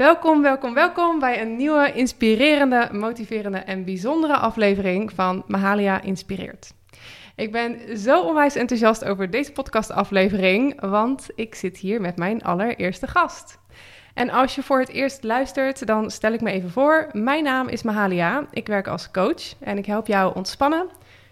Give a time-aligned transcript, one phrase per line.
[0.00, 6.72] Welkom, welkom, welkom bij een nieuwe inspirerende, motiverende en bijzondere aflevering van Mahalia Inspireert.
[7.36, 13.06] Ik ben zo onwijs enthousiast over deze podcastaflevering, want ik zit hier met mijn allereerste
[13.06, 13.58] gast.
[14.14, 17.08] En als je voor het eerst luistert, dan stel ik me even voor.
[17.12, 18.46] Mijn naam is Mahalia.
[18.50, 20.88] Ik werk als coach en ik help jou ontspannen,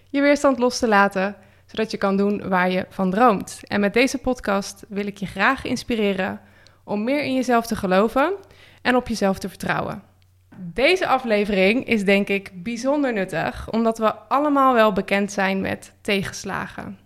[0.09, 3.61] je weerstand los te laten, zodat je kan doen waar je van droomt.
[3.63, 6.41] En met deze podcast wil ik je graag inspireren
[6.85, 8.33] om meer in jezelf te geloven
[8.83, 10.03] en op jezelf te vertrouwen.
[10.61, 16.99] Deze aflevering is denk ik bijzonder nuttig, omdat we allemaal wel bekend zijn met tegenslagen.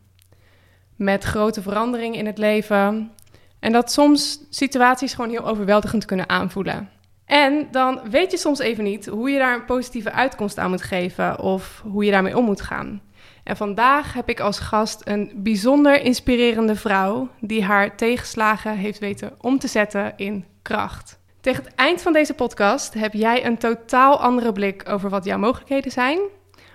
[0.96, 3.12] Met grote veranderingen in het leven.
[3.58, 6.90] En dat soms situaties gewoon heel overweldigend kunnen aanvoelen.
[7.24, 10.82] En dan weet je soms even niet hoe je daar een positieve uitkomst aan moet
[10.82, 13.02] geven of hoe je daarmee om moet gaan.
[13.44, 19.32] En vandaag heb ik als gast een bijzonder inspirerende vrouw die haar tegenslagen heeft weten
[19.40, 21.20] om te zetten in kracht.
[21.42, 25.38] Tegen het eind van deze podcast heb jij een totaal andere blik over wat jouw
[25.38, 26.18] mogelijkheden zijn,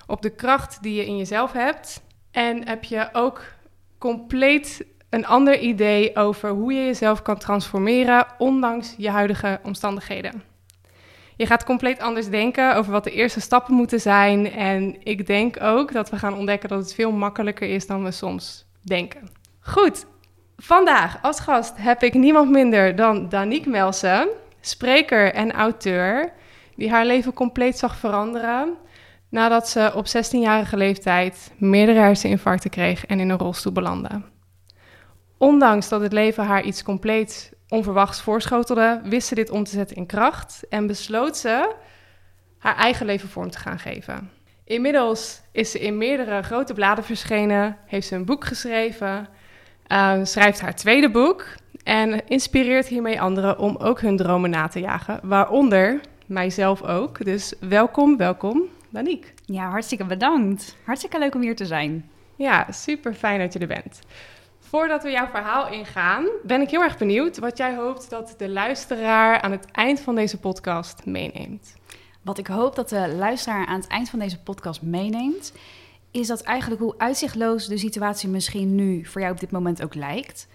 [0.08, 2.02] op de kracht die je in jezelf hebt
[2.32, 3.42] en heb je ook
[3.98, 10.44] compleet een ander idee over hoe je jezelf kan transformeren ondanks je huidige omstandigheden.
[11.36, 14.52] Je gaat compleet anders denken over wat de eerste stappen moeten zijn.
[14.52, 18.12] En ik denk ook dat we gaan ontdekken dat het veel makkelijker is dan we
[18.12, 19.30] soms denken.
[19.60, 20.06] Goed,
[20.58, 24.28] vandaag als gast heb ik niemand minder dan Danique Melsen,
[24.68, 26.34] spreker en auteur,
[26.76, 28.78] die haar leven compleet zag veranderen
[29.30, 34.22] nadat ze op 16-jarige leeftijd meerdere herseninfarcten kreeg en in een rolstoel belandde.
[35.38, 39.96] Ondanks dat het leven haar iets compleet onverwachts voorschotelde, wist ze dit om te zetten
[39.96, 41.76] in kracht en besloot ze
[42.58, 44.32] haar eigen leven vorm te gaan geven.
[44.64, 49.28] Inmiddels is ze in meerdere grote bladen verschenen, heeft ze een boek geschreven,
[49.88, 51.46] uh, schrijft haar tweede boek
[51.88, 57.26] en inspireert hiermee anderen om ook hun dromen na te jagen, waaronder mijzelf ook.
[57.26, 59.30] Dus welkom, welkom, Danique.
[59.46, 60.76] Ja, hartstikke bedankt.
[60.84, 62.10] Hartstikke leuk om hier te zijn.
[62.36, 64.00] Ja, super fijn dat je er bent.
[64.60, 68.50] Voordat we jouw verhaal ingaan, ben ik heel erg benieuwd wat jij hoopt dat de
[68.50, 71.76] luisteraar aan het eind van deze podcast meeneemt.
[72.22, 75.54] Wat ik hoop dat de luisteraar aan het eind van deze podcast meeneemt,
[76.12, 79.96] is dat eigenlijk hoe uitzichtloos de situatie misschien nu voor jou op dit moment ook
[79.96, 80.48] lijkt,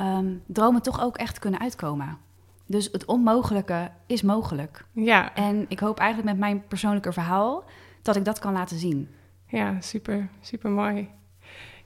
[0.00, 2.18] um, dromen toch ook echt kunnen uitkomen.
[2.66, 4.84] Dus het onmogelijke is mogelijk.
[4.92, 5.34] Ja.
[5.34, 7.64] En ik hoop eigenlijk met mijn persoonlijke verhaal
[8.02, 9.08] dat ik dat kan laten zien.
[9.48, 11.08] Ja, super, super mooi.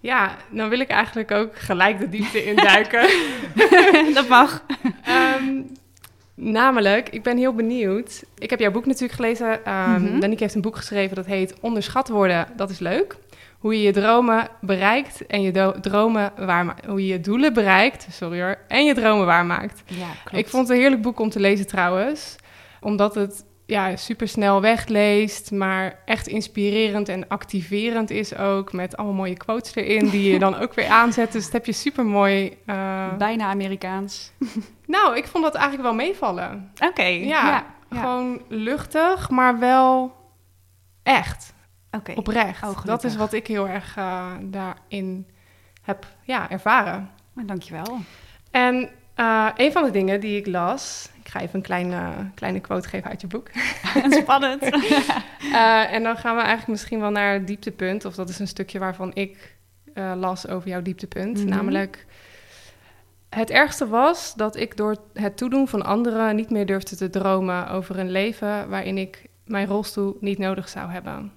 [0.00, 3.09] Ja, dan wil ik eigenlijk ook gelijk de diepte induiken.
[4.15, 4.65] dat mag.
[5.38, 5.66] Um,
[6.34, 8.25] namelijk, ik ben heel benieuwd.
[8.38, 9.72] Ik heb jouw boek natuurlijk gelezen.
[9.72, 13.16] Um, mm heeft een boek geschreven dat heet Onderschat worden, dat is leuk.
[13.60, 16.87] Hoe je je dromen bereikt en je dromen waarmaakt.
[16.87, 19.82] Hoe je je doelen bereikt, sorry hoor, en je dromen waarmaakt.
[19.87, 20.44] Ja, klopt.
[20.44, 22.37] Ik vond het een heerlijk boek om te lezen trouwens.
[22.81, 28.72] Omdat het ja, super snel wegleest, maar echt inspirerend en activerend is ook.
[28.72, 31.32] Met allemaal mooie quotes erin die je dan ook weer aanzet.
[31.32, 32.59] Dus dat heb je super mooi.
[32.66, 33.16] Uh...
[33.19, 34.32] Bijna Amerikaans.
[34.87, 36.72] nou, ik vond dat eigenlijk wel meevallen.
[36.88, 37.03] Oké.
[37.03, 40.15] Ja, gewoon luchtig, maar wel
[41.03, 41.54] echt.
[41.91, 42.12] Oké.
[42.15, 42.62] Oprecht.
[42.62, 45.27] Oh, dat is wat ik heel erg uh, daarin
[45.83, 47.11] heb ja, ervaren.
[47.37, 47.99] Oh, dankjewel.
[48.51, 52.61] En uh, een van de dingen die ik las, ik ga even een kleine, kleine
[52.61, 53.51] quote geven uit je boek.
[54.23, 54.62] Spannend.
[55.43, 58.49] uh, en dan gaan we eigenlijk misschien wel naar het dieptepunt, of dat is een
[58.49, 59.59] stukje waarvan ik
[60.17, 61.37] las over jouw dieptepunt.
[61.37, 61.51] Mm -hmm.
[61.51, 62.07] Namelijk,
[63.28, 67.69] het ergste was dat ik door het toedoen van anderen niet meer durfde te dromen
[67.69, 71.33] over een leven waarin ik mijn rolstoel niet nodig zou hebben.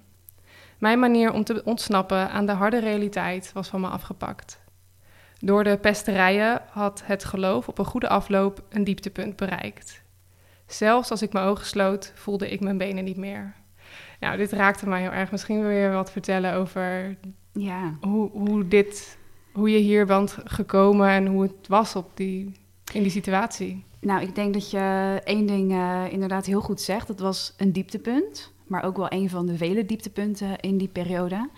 [0.83, 4.61] Mijn manier om te ontsnappen aan de harde realiteit was van me afgepakt.
[5.39, 10.01] Door de pesterijen had het geloof op een goede afloop een dieptepunt bereikt.
[10.65, 13.55] Zelfs als ik mijn ogen sloot, voelde ik mijn benen niet meer.
[14.19, 15.31] Nou, dit raakte mij heel erg.
[15.31, 17.17] Misschien wil je wat vertellen over
[17.51, 17.97] ja.
[18.01, 19.17] hoe, hoe, dit,
[19.53, 22.51] hoe je hier bent gekomen en hoe het was op die,
[22.93, 23.85] in die situatie.
[23.99, 27.07] Nou, ik denk dat je één ding uh, inderdaad heel goed zegt.
[27.07, 31.49] Dat was een dieptepunt, maar ook wel een van de vele dieptepunten in die periode.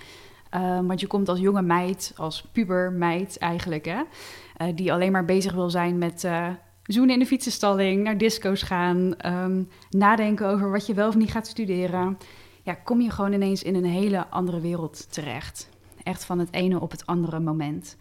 [0.55, 5.11] Um, want je komt als jonge meid, als puber meid eigenlijk, hè, uh, die alleen
[5.11, 6.47] maar bezig wil zijn met uh,
[6.83, 11.31] zoenen in de fietsenstalling, naar disco's gaan, um, nadenken over wat je wel of niet
[11.31, 12.17] gaat studeren.
[12.63, 15.69] Ja, kom je gewoon ineens in een hele andere wereld terecht.
[16.03, 17.97] Echt van het ene op het andere moment.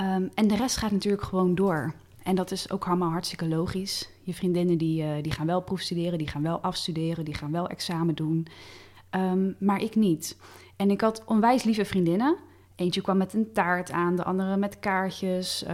[0.00, 1.94] Um, en de rest gaat natuurlijk gewoon door.
[2.28, 4.10] En dat is ook allemaal hartstikke logisch.
[4.22, 7.68] Je vriendinnen die, uh, die gaan wel proefstuderen, die gaan wel afstuderen, die gaan wel
[7.68, 8.46] examen doen.
[9.10, 10.38] Um, maar ik niet.
[10.76, 12.36] En ik had onwijs lieve vriendinnen.
[12.76, 15.62] Eentje kwam met een taart aan, de andere met kaartjes.
[15.62, 15.70] Uh,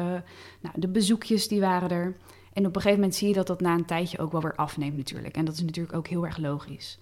[0.60, 2.16] nou, de bezoekjes die waren er.
[2.52, 4.56] En op een gegeven moment zie je dat dat na een tijdje ook wel weer
[4.56, 5.36] afneemt natuurlijk.
[5.36, 6.98] En dat is natuurlijk ook heel erg logisch.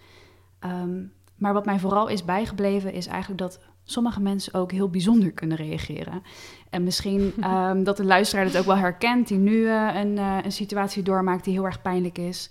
[0.58, 1.02] Ehm,
[1.36, 3.60] maar wat mij vooral is bijgebleven is eigenlijk dat
[3.92, 6.22] sommige mensen ook heel bijzonder kunnen reageren.
[6.70, 10.38] En misschien ehm, dat de luisteraar het ook wel herkent, die nu uh, een, uh,
[10.42, 12.50] een situatie doormaakt die heel erg pijnlijk is.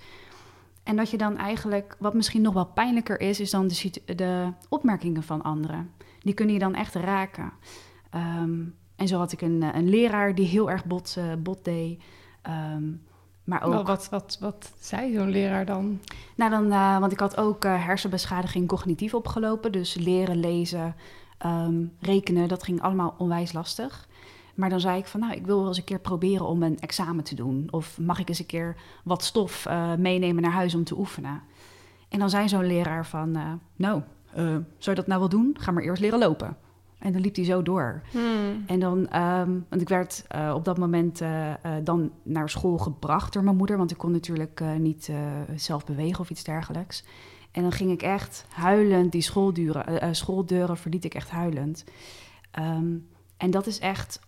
[0.83, 4.47] En dat je dan eigenlijk, wat misschien nog wel pijnlijker is, is dan de, de
[4.69, 5.91] opmerkingen van anderen.
[6.19, 7.51] Die kunnen je dan echt raken.
[8.15, 12.01] Um, en zo had ik een, een leraar die heel erg bot, uh, bot deed.
[12.49, 13.01] Um,
[13.43, 13.87] maar ook...
[13.87, 15.99] wat, wat, wat zei zo'n leraar dan?
[16.35, 19.71] Nou, dan, uh, want ik had ook uh, hersenbeschadiging cognitief opgelopen.
[19.71, 20.95] Dus leren, lezen,
[21.45, 24.07] um, rekenen, dat ging allemaal onwijs lastig.
[24.55, 26.79] Maar dan zei ik van, nou, ik wil wel eens een keer proberen om een
[26.79, 27.67] examen te doen.
[27.69, 31.41] Of mag ik eens een keer wat stof uh, meenemen naar huis om te oefenen?
[32.09, 33.31] En dan zei zo'n leraar van,
[33.75, 34.01] nou,
[34.33, 35.55] zou je dat nou wel doen?
[35.59, 36.57] Ga maar eerst leren lopen.
[36.99, 38.01] En dan liep hij zo door.
[38.11, 38.63] Hmm.
[38.65, 41.53] En dan, um, want ik werd uh, op dat moment uh, uh,
[41.83, 45.11] dan naar school gebracht door mijn moeder, want ik kon natuurlijk niet
[45.55, 47.03] zelf bewegen of iets dergelijks.
[47.51, 51.83] En dan ging ik echt huilend die schooldeuren, schooldeuren verliet ik echt huilend.
[52.59, 54.19] Um, en dat is echt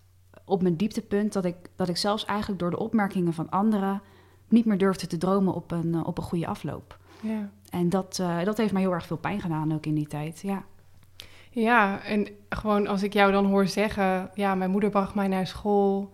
[0.45, 4.01] op mijn dieptepunt dat ik, dat ik zelfs eigenlijk door de opmerkingen van anderen
[4.47, 6.97] niet meer durfde te dromen op een, op een goede afloop.
[7.21, 7.49] Ja.
[7.69, 10.63] En dat, dat heeft mij heel erg veel pijn gedaan ook in die tijd, ja.
[11.49, 15.47] Ja, en gewoon als ik jou dan hoor zeggen, ja, mijn moeder bracht mij naar
[15.47, 16.11] school,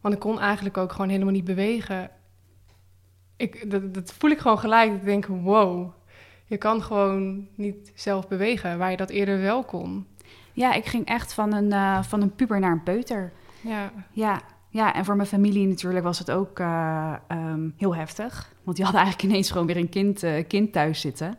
[0.00, 2.10] want ik kon eigenlijk ook gewoon helemaal niet bewegen.
[3.36, 4.92] Ik, dat, dat voel ik gewoon gelijk.
[4.92, 5.92] Ik denk, wow,
[6.46, 10.06] je kan gewoon niet zelf bewegen, waar je dat eerder wel kon.
[10.52, 13.32] Ja, ik ging echt van een, uh, van een puber naar een peuter.
[13.60, 13.92] Ja.
[14.10, 18.52] Ja, ja, en voor mijn familie natuurlijk was het ook uh, um, heel heftig.
[18.62, 21.38] Want die hadden eigenlijk ineens gewoon weer een kind, uh, kind thuis zitten.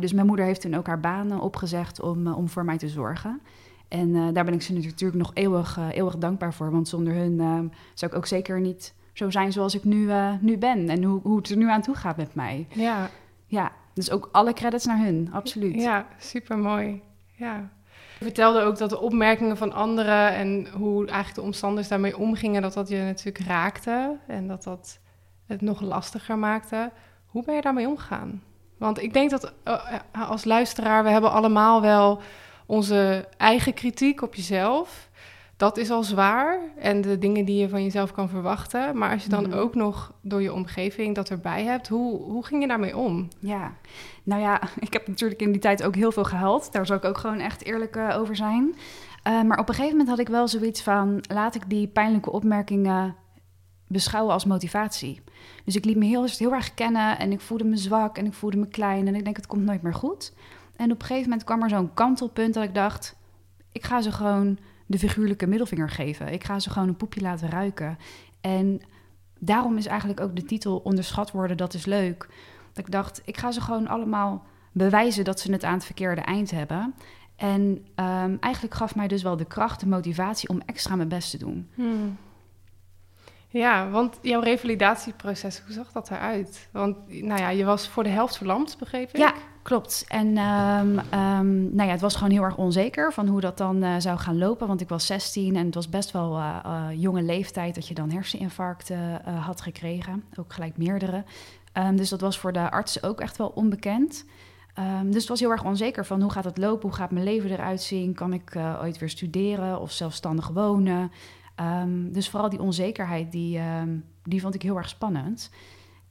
[0.00, 3.40] Dus mijn moeder heeft toen ook haar banen opgezegd om, om voor mij te zorgen.
[3.88, 6.70] En daar ben ik ze natuurlijk nog eeuwig, eeuwig dankbaar voor.
[6.70, 7.36] Want zonder hun
[7.94, 10.10] zou ik ook zeker niet zo zijn zoals ik nu,
[10.40, 10.88] nu ben.
[10.88, 12.66] En hoe, hoe het er nu aan toe gaat met mij.
[12.68, 13.10] Ja.
[13.46, 15.74] Ja, dus ook alle credits naar hun, absoluut.
[15.74, 17.02] Ja, super mooi.
[17.32, 17.70] Ja.
[18.18, 22.62] Je vertelde ook dat de opmerkingen van anderen en hoe eigenlijk de omstanders daarmee omgingen,
[22.62, 24.98] dat dat je natuurlijk raakte en dat dat
[25.46, 26.90] het nog lastiger maakte.
[27.26, 28.42] Hoe ben je daarmee omgegaan?
[28.78, 32.20] Want ik denk dat uh, als luisteraar, we hebben allemaal wel
[32.66, 35.10] onze eigen kritiek op jezelf.
[35.56, 36.58] Dat is al zwaar.
[36.78, 38.98] En de dingen die je van jezelf kan verwachten.
[38.98, 39.60] Maar als je dan mm -hmm.
[39.60, 43.28] ook nog door je omgeving dat erbij hebt, hoe, hoe ging je daarmee om?
[43.38, 43.72] Ja,
[44.22, 46.72] nou ja, ik heb natuurlijk in die tijd ook heel veel gehuild.
[46.72, 48.74] Daar zal ik ook gewoon echt eerlijk uh, over zijn.
[49.28, 52.30] Uh, maar op een gegeven moment had ik wel zoiets van: laat ik die pijnlijke
[52.30, 53.16] opmerkingen
[53.88, 55.22] beschouwen als motivatie.
[55.64, 58.32] Dus ik liet me heel, heel erg kennen en ik voelde me zwak en ik
[58.32, 60.32] voelde me klein en ik denk het komt nooit meer goed.
[60.76, 63.16] En op een gegeven moment kwam er zo'n kantelpunt dat ik dacht,
[63.72, 66.32] ik ga ze gewoon de figuurlijke middelvinger geven.
[66.32, 67.98] Ik ga ze gewoon een poepje laten ruiken.
[68.40, 68.80] En
[69.38, 72.28] daarom is eigenlijk ook de titel onderschat worden, dat is leuk.
[72.72, 76.20] Dat ik dacht, ik ga ze gewoon allemaal bewijzen dat ze het aan het verkeerde
[76.20, 76.94] eind hebben.
[77.36, 77.60] En
[77.96, 81.38] um, eigenlijk gaf mij dus wel de kracht, de motivatie om extra mijn best te
[81.38, 81.68] doen.
[81.74, 82.16] Hmm.
[83.54, 86.68] Ja, want jouw revalidatieproces, hoe zag dat eruit?
[86.72, 89.16] Want nou ja, je was voor de helft verlamd, begreep ik?
[89.16, 90.04] Ja, klopt.
[90.08, 93.84] En um, um, nou ja, het was gewoon heel erg onzeker van hoe dat dan
[93.84, 94.66] uh, zou gaan lopen.
[94.66, 97.94] Want ik was 16 en het was best wel uh, uh, jonge leeftijd dat je
[97.94, 100.24] dan herseninfarcten had gekregen.
[100.38, 101.24] Ook gelijk meerdere.
[101.78, 104.24] Um, dus dat was voor de artsen ook echt wel onbekend.
[105.04, 107.50] Dus het was heel erg onzeker van hoe gaat het lopen, hoe gaat mijn leven
[107.50, 111.10] eruit zien, kan ik ooit weer studeren of zelfstandig wonen.
[111.60, 115.50] Um, dus vooral die onzekerheid, die, um, die vond ik heel erg spannend.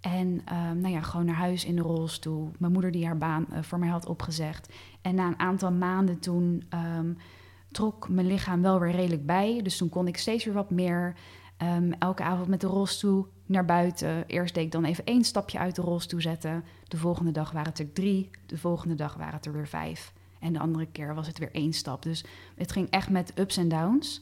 [0.01, 0.43] En
[0.75, 2.51] nou ja, gewoon naar huis in de rolstoel.
[2.59, 4.73] Mijn moeder die haar baan uh, voor mij had opgezegd.
[5.01, 6.63] En na een aantal maanden toen
[7.71, 9.59] trok mijn lichaam wel weer redelijk bij.
[9.61, 11.15] Dus toen kon ik steeds weer wat meer.
[11.99, 14.23] elke avond met de rolstoel naar buiten.
[14.27, 16.63] Eerst deed ik dan even één stapje uit de rolstoel zetten.
[16.87, 18.29] De volgende dag waren het er drie.
[18.45, 20.13] De volgende dag waren het er weer vijf.
[20.39, 22.03] En de andere keer was het weer één stap.
[22.03, 24.21] Dus het ging echt met ups en downs.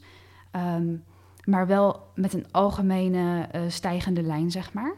[1.44, 4.94] Maar wel met een algemene uh, stijgende lijn, zeg maar.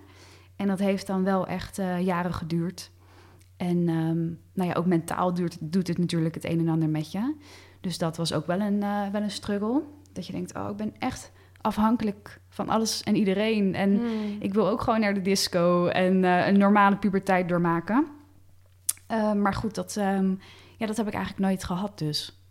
[0.57, 2.91] En dat heeft dan wel echt uh, jaren geduurd.
[3.57, 7.13] En um, nou ja, ook mentaal duurt, doet het natuurlijk het een en ander met
[7.13, 7.35] je.
[7.81, 9.83] Dus dat was ook wel een, uh, wel een struggle.
[10.13, 13.75] Dat je denkt, oh, ik ben echt afhankelijk van alles en iedereen.
[13.75, 14.37] En Hmm.
[14.41, 18.07] ik wil ook gewoon naar de disco en een normale puberteit doormaken.
[19.37, 20.39] Maar goed, dat, um,
[20.77, 22.43] ja, dat heb ik eigenlijk nooit gehad dus.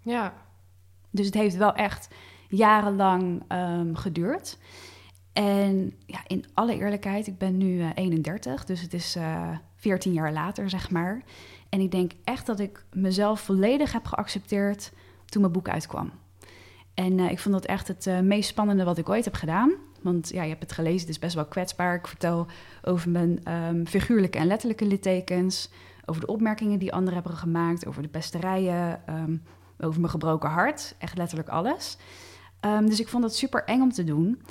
[0.00, 0.34] Ja.
[1.10, 2.08] Dus het heeft wel echt
[2.48, 4.58] jarenlang um, geduurd.
[5.32, 10.12] En ja, in alle eerlijkheid, ik ben nu uh, 31, dus het is uh, 14
[10.12, 11.22] jaar later, zeg maar.
[11.68, 14.92] En ik denk echt dat ik mezelf volledig heb geaccepteerd
[15.24, 16.10] toen mijn boek uitkwam.
[16.94, 19.72] En uh, ik vond dat echt het meest spannende wat ik ooit heb gedaan.
[20.02, 21.94] Want ja, je hebt het gelezen, het is best wel kwetsbaar.
[21.94, 22.46] Ik vertel
[22.82, 25.70] over mijn ehm, figuurlijke en letterlijke littekens.
[26.04, 27.86] Over de opmerkingen die anderen hebben gemaakt.
[27.86, 29.00] Over de pesterijen.
[29.08, 29.42] Um,
[29.80, 30.94] over mijn gebroken hart.
[30.98, 31.98] Echt letterlijk alles.
[32.60, 34.42] Um, dus ik vond dat super eng om te doen.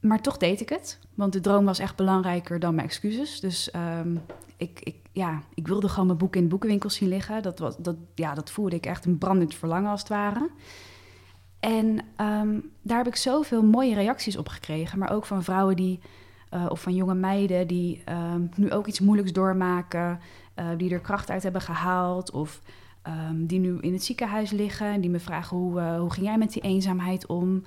[0.00, 0.98] Maar toch deed ik het.
[1.14, 3.40] Want de droom was echt belangrijker dan mijn excuses.
[3.40, 4.22] Dus um,
[4.56, 7.42] ik, ik, ja, ik wilde gewoon mijn boek in de boekenwinkel zien liggen.
[7.42, 10.50] Dat, was, dat, ja, dat voelde ik echt een brandend verlangen als het ware.
[11.60, 11.86] En
[12.20, 14.98] um, daar heb ik zoveel mooie reacties op gekregen.
[14.98, 16.00] Maar ook van vrouwen die,
[16.50, 18.02] uh, of van jonge meiden die
[18.54, 20.20] nu ook iets moeilijks doormaken.
[20.58, 22.30] Uh, die er kracht uit hebben gehaald.
[22.30, 22.60] Of
[23.08, 24.86] um, die nu in het ziekenhuis liggen.
[24.86, 27.64] En die me vragen hoe, uh, hoe ging jij met die eenzaamheid om?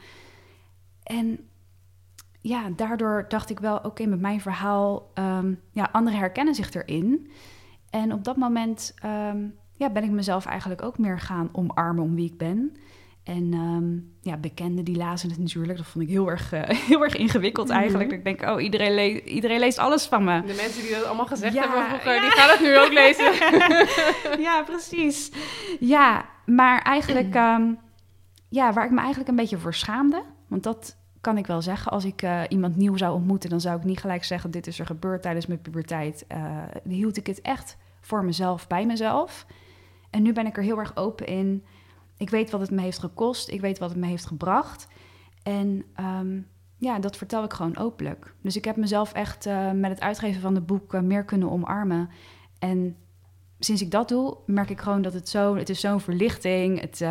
[1.04, 1.40] En
[2.42, 7.32] ja, daardoor dacht ik wel, oké, met mijn verhaal, um, ja, anderen herkennen zich erin.
[7.90, 12.16] En op dat moment um, ja, ben ik mezelf eigenlijk ook meer gaan omarmen om
[12.16, 12.76] wie ik ben.
[13.30, 15.78] En um, ja, bekenden die lazen het natuurlijk.
[15.78, 18.10] Dat vond ik heel erg, uh, heel erg ingewikkeld eigenlijk.
[18.10, 18.28] Mm -hmm.
[18.28, 20.42] Ik denk, oh, iedereen, le iedereen leest alles van me.
[20.42, 22.22] De mensen die dat allemaal gezegd ja, hebben vroeger, ja.
[22.22, 23.34] die gaan het nu ook lezen.
[24.48, 25.32] ja, precies.
[25.80, 27.80] Ja, maar eigenlijk, um,
[28.50, 30.24] ja, waar ik me eigenlijk een beetje voor schaamde.
[30.48, 31.92] Want dat kan ik wel zeggen.
[31.92, 34.80] Als ik uh, iemand nieuw zou ontmoeten, dan zou ik niet gelijk zeggen: Dit is
[34.80, 36.26] er gebeurd tijdens mijn puberteit.
[36.32, 39.46] Uh, hield ik het echt voor mezelf, bij mezelf.
[40.10, 41.64] En nu ben ik er heel erg open in.
[42.20, 44.88] Ik weet wat het me heeft gekost, ik weet wat het me heeft gebracht.
[45.44, 46.48] En um,
[46.78, 48.34] ja, dat vertel ik gewoon openlijk.
[48.42, 52.10] Dus ik heb mezelf echt uh, met het uitgeven van het boek meer kunnen omarmen.
[52.60, 52.96] En
[53.60, 55.56] sinds ik dat doe, merk ik gewoon dat het zo...
[55.56, 57.04] Het is zo'n verlichting, het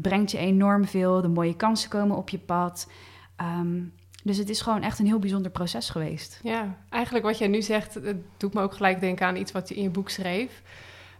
[0.00, 1.20] brengt je enorm veel.
[1.20, 2.90] De mooie kansen komen op je pad.
[3.40, 3.92] Um,
[4.24, 6.40] dus het is gewoon echt een heel bijzonder proces geweest.
[6.42, 9.68] Ja, eigenlijk wat jij nu zegt, het doet me ook gelijk denken aan iets wat
[9.68, 10.62] je in je boek schreef.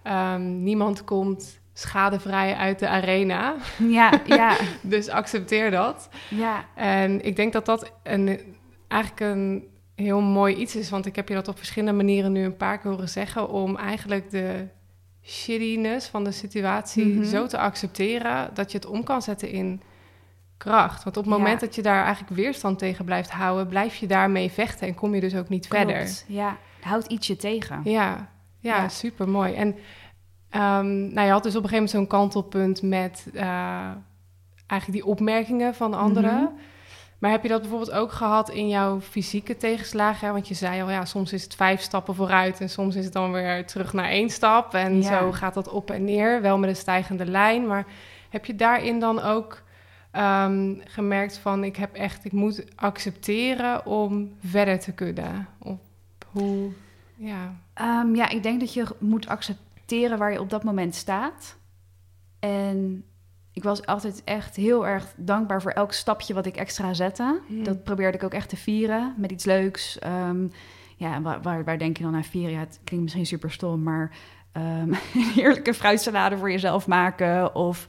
[0.05, 3.55] Um, niemand komt schadevrij uit de arena.
[3.89, 4.57] Ja, ja.
[4.83, 6.09] dus accepteer dat.
[6.31, 6.65] Ja.
[6.75, 8.41] En ik denk dat dat een,
[8.89, 9.65] eigenlijk een
[9.95, 12.79] heel mooi iets is, want ik heb je dat op verschillende manieren nu een paar
[12.79, 14.67] keer horen zeggen, om eigenlijk de
[15.23, 17.25] shittiness van de situatie mm -hmm.
[17.25, 19.83] zo te accepteren dat je het om kan zetten in
[20.57, 21.05] kracht.
[21.05, 21.67] Want op het moment ja.
[21.67, 25.21] dat je daar eigenlijk weerstand tegen blijft houden, blijf je daarmee vechten en kom je
[25.21, 25.85] dus ook niet Klopt.
[25.85, 26.23] verder.
[26.27, 27.81] Ja, houdt ietsje tegen.
[27.85, 28.29] Ja,
[28.61, 28.89] ja, ja.
[28.89, 29.55] super mooi.
[29.55, 29.77] En
[30.51, 33.43] um, nou, je had dus op een gegeven moment zo'n kantelpunt met uh,
[34.67, 36.35] eigenlijk die opmerkingen van anderen.
[36.35, 36.59] Mm -hmm.
[37.19, 40.33] Maar heb je dat bijvoorbeeld ook gehad in jouw fysieke tegenslagen?
[40.33, 43.13] Want je zei al, ja, soms is het vijf stappen vooruit en soms is het
[43.13, 44.75] dan weer terug naar één stap.
[44.75, 45.19] En ja.
[45.19, 47.67] zo gaat dat op en neer, wel met een stijgende lijn.
[47.67, 47.87] Maar
[48.31, 49.63] heb je daarin dan ook
[50.13, 55.49] um, gemerkt van ik heb echt, ik moet accepteren om verder te kunnen?
[55.59, 55.79] Of
[56.33, 56.71] hoe,
[57.17, 57.55] ja.
[58.03, 59.66] Um, ja, ik denk dat je moet accepteren
[60.19, 61.57] waar je op dat moment staat.
[62.39, 63.05] En
[63.53, 67.41] ik was altijd echt heel erg dankbaar voor elk stapje wat ik extra zette.
[67.47, 67.65] Hmm.
[67.65, 69.99] Dat probeerde ik ook echt te vieren met iets leuks.
[70.07, 70.53] Um,
[70.97, 72.51] ja, waar, waar, waar, denk je dan aan vieren?
[72.51, 74.17] Ja, het klinkt misschien super stom, maar
[74.53, 74.63] um,
[75.15, 77.87] een heerlijke fruitsalade voor jezelf maken of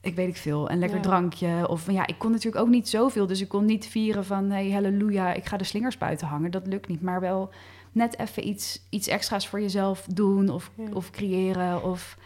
[0.00, 1.02] ik weet ik veel, een lekker ja.
[1.02, 1.68] drankje.
[1.68, 3.26] Of ja, ik kon natuurlijk ook niet zoveel.
[3.26, 6.50] Dus ik kon niet vieren van hey, halleluja, ik ga de slingers buiten hangen.
[6.50, 7.02] Dat lukt niet.
[7.02, 7.50] Maar wel
[7.96, 10.84] net even iets, iets extra's voor jezelf doen of, ja.
[10.92, 11.82] of creëren.
[11.82, 12.18] Of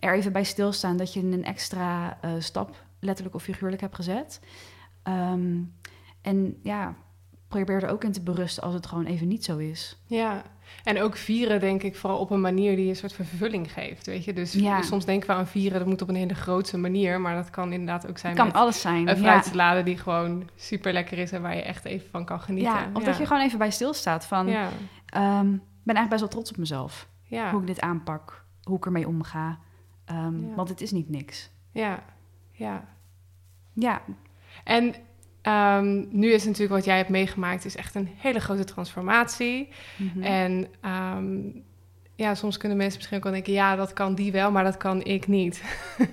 [0.00, 4.40] er even bij stilstaan dat je een extra uh, stap, letterlijk of figuurlijk, hebt gezet.
[5.04, 5.74] Um,
[6.22, 6.94] en ja,
[7.48, 9.96] probeer er ook in te berusten als het gewoon even niet zo is.
[10.06, 10.42] Ja,
[10.84, 14.24] en ook vieren denk ik vooral op een manier die een soort vervulling geeft, weet
[14.24, 14.32] je.
[14.32, 14.82] Dus ja.
[14.82, 17.72] soms denken we aan vieren, dat moet op een hele grote manier, maar dat kan
[17.72, 19.08] inderdaad ook zijn kan met alles zijn.
[19.08, 19.84] een fruitsalade ja.
[19.84, 22.72] die gewoon super lekker is en waar je echt even van kan genieten.
[22.72, 23.06] Ja, of ja.
[23.06, 24.68] dat je gewoon even bij stilstaat van, ja.
[25.16, 27.08] Um, ben eigenlijk best wel trots op mezelf.
[27.22, 27.50] Ja.
[27.50, 29.58] Hoe ik dit aanpak, hoe ik ermee omga.
[30.10, 31.50] Um, want het is niet niks.
[31.72, 32.02] Ja,
[32.50, 32.84] ja.
[33.72, 34.02] Ja.
[34.64, 34.94] En
[35.42, 39.68] Um, nu is natuurlijk wat jij hebt meegemaakt, is echt een hele grote transformatie.
[39.96, 40.22] Mm -hmm.
[40.22, 40.68] En
[42.14, 44.76] ja, soms kunnen mensen misschien ook wel denken, ja, dat kan die wel, maar dat
[44.76, 45.62] kan ik niet.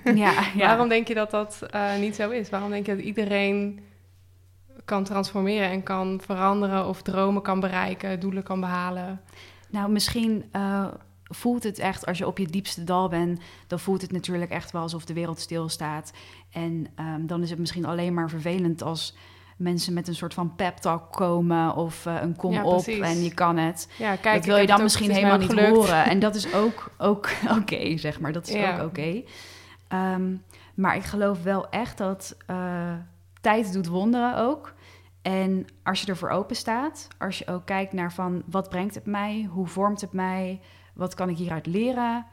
[0.04, 0.14] Ja,
[0.56, 0.68] ja.
[0.68, 2.50] Waarom denk je dat dat uh, niet zo is?
[2.50, 3.80] Waarom denk je dat iedereen
[4.86, 9.22] kan transformeren en kan veranderen of dromen kan bereiken, doelen kan behalen?
[9.70, 10.88] Nou, misschien uh,
[11.24, 14.72] voelt het echt, als je op je diepste dal bent, dan voelt het natuurlijk echt
[14.72, 16.14] wel alsof de wereld stilstaat.
[16.52, 19.16] En um, dan is het misschien alleen maar vervelend als
[19.58, 23.24] mensen met een soort van pep talk komen of uh, een kom ja, op en
[23.24, 23.90] je kan het.
[23.98, 25.76] Ja, kijk, dat wil je dan misschien helemaal niet gelukt.
[25.76, 26.06] horen.
[26.06, 28.32] En dat is ook ook oké, okay, zeg maar.
[28.32, 28.74] Dat is ja.
[28.74, 29.24] ook oké.
[29.90, 30.14] Okay.
[30.14, 30.44] Um,
[30.76, 32.94] maar ik geloof wel echt dat uh,
[33.42, 34.74] tijd doet wonderen ook.
[35.26, 39.06] En als je ervoor open staat, als je ook kijkt naar van wat brengt het
[39.06, 40.62] mij, hoe vormt het mij,
[40.94, 42.26] wat kan ik hieruit leren,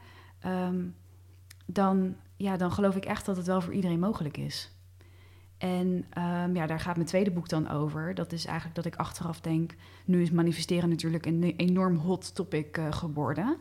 [0.45, 0.95] um,
[1.65, 4.71] dan, ja, dan geloof ik echt dat het wel voor iedereen mogelijk is.
[5.57, 8.15] En um, ja, daar gaat mijn tweede boek dan over.
[8.15, 12.77] Dat is eigenlijk dat ik achteraf denk, nu is manifesteren natuurlijk een enorm hot topic
[12.77, 13.57] uh, geworden.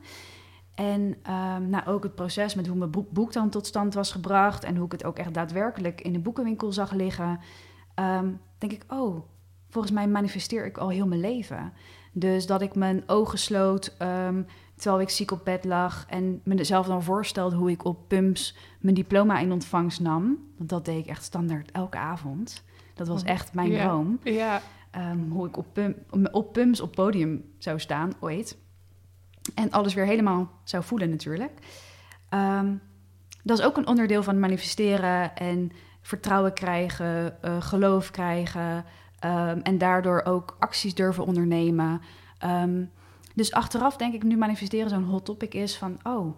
[0.75, 4.65] En um, nou, ook het proces met hoe mijn boek dan tot stand was gebracht
[4.65, 7.41] en hoe ik het ook echt daadwerkelijk in de boekenwinkel zag liggen,
[7.95, 9.23] um, denk ik, oh,
[9.69, 11.73] volgens mij manifesteer ik al heel mijn leven.
[12.13, 16.87] Dus dat ik mijn ogen sloot um, terwijl ik ziek op bed lag en mezelf
[16.87, 20.39] dan voorstelde hoe ik op PUMS mijn diploma in ontvangst nam.
[20.57, 22.65] Want dat deed ik echt standaard elke avond.
[22.95, 24.19] Dat was echt mijn droom.
[24.23, 24.63] Ja.
[25.31, 25.81] hoe ik op,
[26.33, 28.57] op PUMS op podium zou staan ooit.
[29.55, 31.53] En alles weer helemaal zou voelen natuurlijk.
[32.31, 32.81] Um,
[33.43, 38.85] dat is ook een onderdeel van manifesteren en vertrouwen krijgen, uh, geloof krijgen
[39.25, 42.01] um, en daardoor ook acties durven ondernemen.
[42.45, 42.91] Um,
[43.35, 46.37] dus achteraf denk ik nu manifesteren zo'n hot topic is van, oh,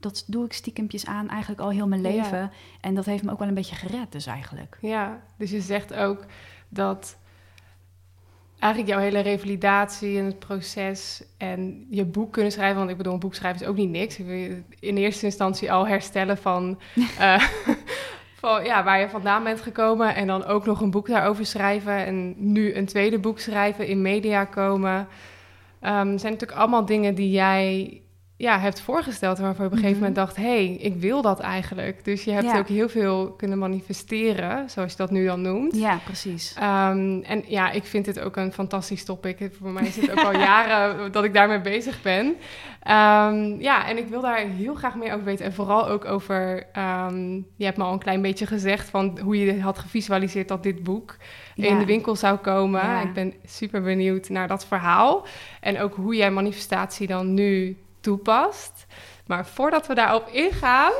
[0.00, 2.50] dat doe ik stiekempjes aan eigenlijk al heel mijn leven.
[2.80, 4.78] En dat heeft me ook wel een beetje gered dus eigenlijk.
[4.80, 6.24] Ja, dus je zegt ook
[6.68, 7.16] dat
[8.58, 12.78] eigenlijk jouw hele revalidatie en het proces en je boek kunnen schrijven.
[12.78, 14.18] Want ik bedoel, een boek schrijven is ook niet niks.
[14.18, 17.42] Ik wil in eerste instantie al herstellen van, uh,
[18.42, 20.14] van ja, waar je vandaan bent gekomen.
[20.14, 22.06] En dan ook nog een boek daarover schrijven.
[22.06, 24.98] En nu een tweede boek schrijven, in media komen.
[24.98, 28.00] Um, zijn natuurlijk allemaal dingen die jij
[28.42, 29.38] ja, hebt voorgesteld.
[29.38, 30.26] Waarvan je op een gegeven moment mhm.
[30.26, 32.04] dacht: hé, hey, ik wil dat eigenlijk.
[32.04, 35.76] Dus je hebt ook heel veel kunnen manifesteren, zoals je dat nu dan noemt.
[35.76, 36.54] Ja, precies.
[36.56, 39.50] Um, en ja, ik vind dit ook een fantastisch topic.
[39.60, 42.26] Voor mij is het ook al jaren dat ik daarmee bezig ben.
[42.26, 45.44] Um, ja, en ik wil daar heel graag meer over weten.
[45.44, 46.66] En vooral ook over,
[47.56, 50.82] je hebt me al een klein beetje gezegd van hoe je had gevisualiseerd dat dit
[50.82, 51.16] boek
[51.54, 53.02] in de winkel zou komen.
[53.02, 55.26] Ik ben super benieuwd naar dat verhaal.
[55.60, 58.86] En ook hoe jij manifestatie dan nu toepast.
[59.26, 60.92] Maar voordat we daarop ingaan,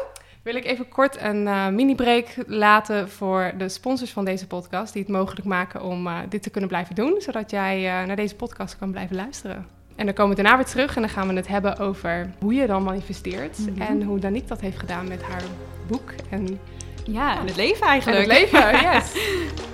[0.42, 5.02] wil ik even kort een uh, mini-break laten voor de sponsors van deze podcast, die
[5.02, 8.36] het mogelijk maken om uh, dit te kunnen blijven doen, zodat jij uh, naar deze
[8.36, 9.66] podcast kan blijven luisteren.
[9.96, 12.54] En dan komen we daarna weer terug en dan gaan we het hebben over hoe
[12.54, 13.80] je dan manifesteert mm -hmm.
[13.80, 15.42] en hoe Danique dat heeft gedaan met haar
[15.86, 16.12] boek.
[16.30, 16.60] En,
[17.04, 18.30] ja, en het leven eigenlijk.
[18.30, 19.12] En het leven, yes.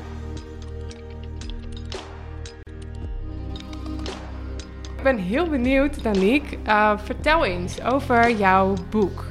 [4.98, 6.58] Ik ben heel benieuwd, Danique.
[6.66, 9.24] Uh, vertel eens over jouw boek.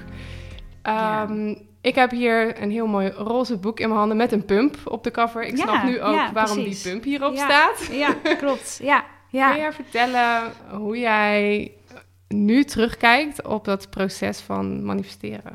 [0.84, 4.78] Um, Ik heb hier een heel mooi roze boek in mijn handen met een pump
[4.86, 5.44] op de cover.
[5.44, 7.90] Ik snap nu ook waarom die pump hierop staat.
[7.92, 8.80] Ja, klopt.
[8.82, 9.50] Ja, ja.
[9.52, 11.72] Kun jij vertellen hoe jij
[12.28, 15.54] nu terugkijkt op dat proces van manifesteren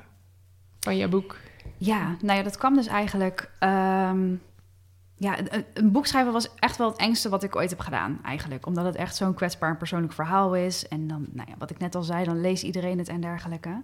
[0.80, 1.36] van je boek?
[1.76, 3.50] Ja, nou ja, dat kwam dus eigenlijk...
[3.60, 4.42] Um
[5.22, 5.38] ja,
[5.74, 8.66] een, boek schrijven was echt wel het engste wat ik ooit heb gedaan, eigenlijk.
[8.66, 10.88] Omdat het echt zo'n kwetsbaar en persoonlijk verhaal is.
[10.88, 13.82] En dan, nou ja, wat ik net al zei, dan leest iedereen het en dergelijke.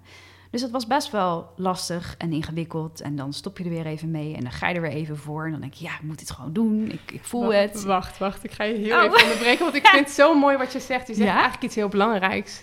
[0.51, 3.01] Dus het was best wel lastig en ingewikkeld.
[3.01, 5.17] En dan stop je er weer even mee en dan ga je er weer even
[5.17, 5.45] voor.
[5.45, 6.91] En dan denk je, ja, ik moet dit gewoon doen.
[6.91, 7.85] Ik, ik voel het.
[7.85, 8.45] Wacht, wacht.
[8.45, 9.05] Ik ga je heel oh.
[9.05, 11.07] even onderbreken, want ik vind het zo mooi wat je zegt.
[11.07, 12.63] Je zegt eigenlijk iets heel belangrijks.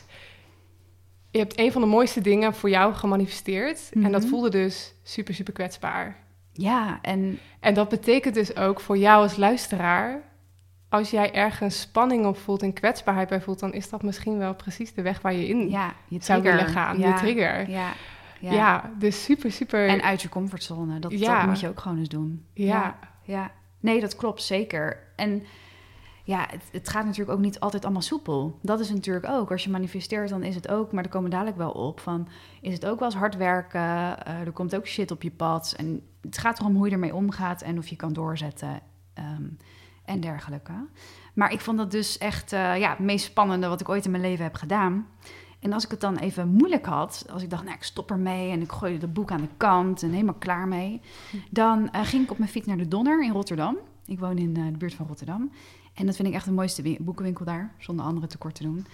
[1.31, 3.89] Je hebt een van de mooiste dingen voor jou gemanifesteerd.
[3.91, 4.29] En dat mhm.
[4.29, 6.24] voelde dus super, super kwetsbaar.
[6.57, 7.39] Ja, en...
[7.59, 10.21] En dat betekent dus ook voor jou als luisteraar...
[10.89, 13.59] als jij ergens spanning op voelt en kwetsbaarheid bij voelt...
[13.59, 16.67] dan is dat misschien wel precies de weg waar je in ja, je zou willen
[16.67, 16.99] gaan.
[16.99, 17.69] Ja, je trigger.
[17.69, 17.93] Ja,
[18.39, 18.51] ja.
[18.51, 19.87] ja, dus super, super...
[19.87, 22.45] En uit je comfortzone, dat, dat moet je ook gewoon eens doen.
[22.53, 22.99] Ja.
[23.21, 23.51] ja.
[23.79, 24.99] Nee, dat klopt zeker.
[25.15, 25.43] En
[26.25, 28.59] ja, het, het, gaat natuurlijk ook niet altijd allemaal soepel.
[28.61, 29.51] Dat is natuurlijk ook.
[29.51, 31.99] Als je manifesteert, dan is het ook, maar daar komen dadelijk wel op.
[31.99, 32.27] Van,
[32.61, 33.79] is het ook wel eens hard werken?
[33.81, 35.73] Uh, er komt ook shit op je pad.
[35.77, 38.79] En het gaat erom hoe je ermee omgaat en of je kan doorzetten
[39.19, 39.57] um,
[40.05, 40.73] en dergelijke.
[41.33, 44.11] Maar ik vond dat dus echt uh, ja, het meest spannende wat ik ooit in
[44.11, 45.07] mijn leven heb gedaan.
[45.59, 48.51] En als ik het dan even moeilijk had, als ik dacht, nou, ik stop ermee
[48.51, 51.01] en ik gooi het boek aan de kant en helemaal klaar mee,
[51.49, 53.77] dan uh, ging ik op mijn fiets naar de Donner in Rotterdam.
[54.05, 55.51] Ik woon in de buurt van Rotterdam.
[55.95, 58.85] En dat vind ik echt de mooiste boekenwinkel daar, zonder andere tekort te doen.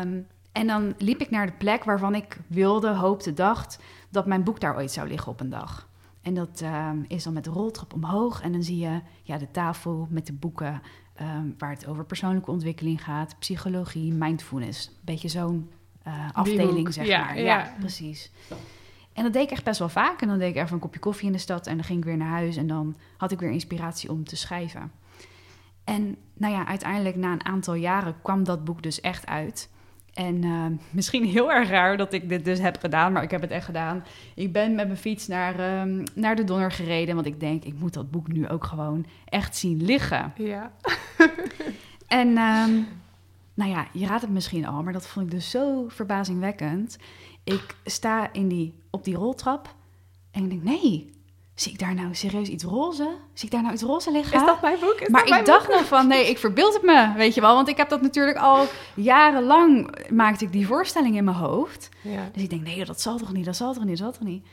[0.00, 3.78] Um, en dan liep ik naar de plek waarvan ik wilde, hoopte, dacht
[4.08, 5.88] dat mijn boek daar ooit zou liggen op een dag.
[6.22, 8.40] En dat um, is dan met de roltrap omhoog.
[8.40, 10.82] En dan zie je ja, de tafel met de boeken
[11.20, 14.86] um, waar het over persoonlijke ontwikkeling gaat, psychologie, mindfulness.
[14.86, 15.70] Een beetje zo'n
[16.06, 17.36] uh, afdeling, zeg ja, maar.
[17.36, 18.32] Ja, ja, precies.
[19.12, 20.22] En dat deed ik echt best wel vaak.
[20.22, 22.04] En dan deed ik even een kopje koffie in de stad en dan ging ik
[22.04, 22.56] weer naar huis.
[22.56, 24.92] En dan had ik weer inspiratie om te schrijven.
[25.90, 29.70] En nou ja, uiteindelijk na een aantal jaren kwam dat boek dus echt uit.
[30.14, 33.40] En uh, misschien heel erg raar dat ik dit dus heb gedaan, maar ik heb
[33.40, 34.04] het echt gedaan.
[34.34, 37.74] Ik ben met mijn fiets naar, um, naar de Donner gereden, want ik denk, ik
[37.78, 40.32] moet dat boek nu ook gewoon echt zien liggen.
[40.36, 40.72] Ja.
[42.06, 42.86] en um,
[43.54, 46.98] nou ja, je raadt het misschien al, maar dat vond ik dus zo verbazingwekkend.
[47.44, 49.74] Ik sta in die, op die roltrap
[50.30, 51.10] en ik denk, nee,
[51.60, 53.16] zie ik daar nou serieus iets roze?
[53.32, 54.40] Zie ik daar nou iets roze liggen?
[54.40, 55.00] Is dat mijn boek?
[55.00, 55.76] Is maar ik dacht boek?
[55.76, 57.54] nog van, nee, ik verbeeld het me, weet je wel.
[57.54, 61.88] Want ik heb dat natuurlijk al jarenlang, maakte ik die voorstelling in mijn hoofd.
[62.02, 62.28] Ja.
[62.32, 64.28] Dus ik denk, nee, dat zal toch niet, dat zal toch niet, dat zal toch
[64.28, 64.46] niet.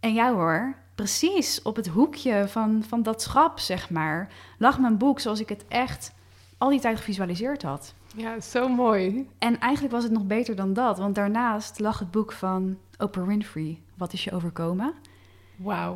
[0.00, 4.98] En ja hoor, precies op het hoekje van, van dat schap, zeg maar, lag mijn
[4.98, 6.12] boek zoals ik het echt
[6.58, 7.94] al die tijd gevisualiseerd had.
[8.16, 9.28] ja, zo mooi.
[9.38, 13.26] En eigenlijk was het nog beter dan dat, want daarnaast lag het boek van Oprah
[13.26, 14.94] Winfrey, Wat is je overkomen?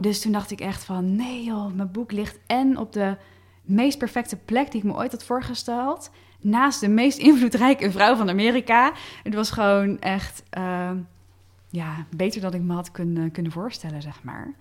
[0.01, 3.17] Dus toen dacht ik echt van, nee joh, mijn boek ligt en op de
[3.63, 8.29] meest perfecte plek die ik me ooit had voorgesteld, naast de meest invloedrijke vrouw van
[8.29, 8.93] Amerika.
[9.23, 10.99] Het was gewoon echt, ehm,
[11.69, 14.55] ja, beter dan ik me had kunnen, kunnen voorstellen, zeg maar.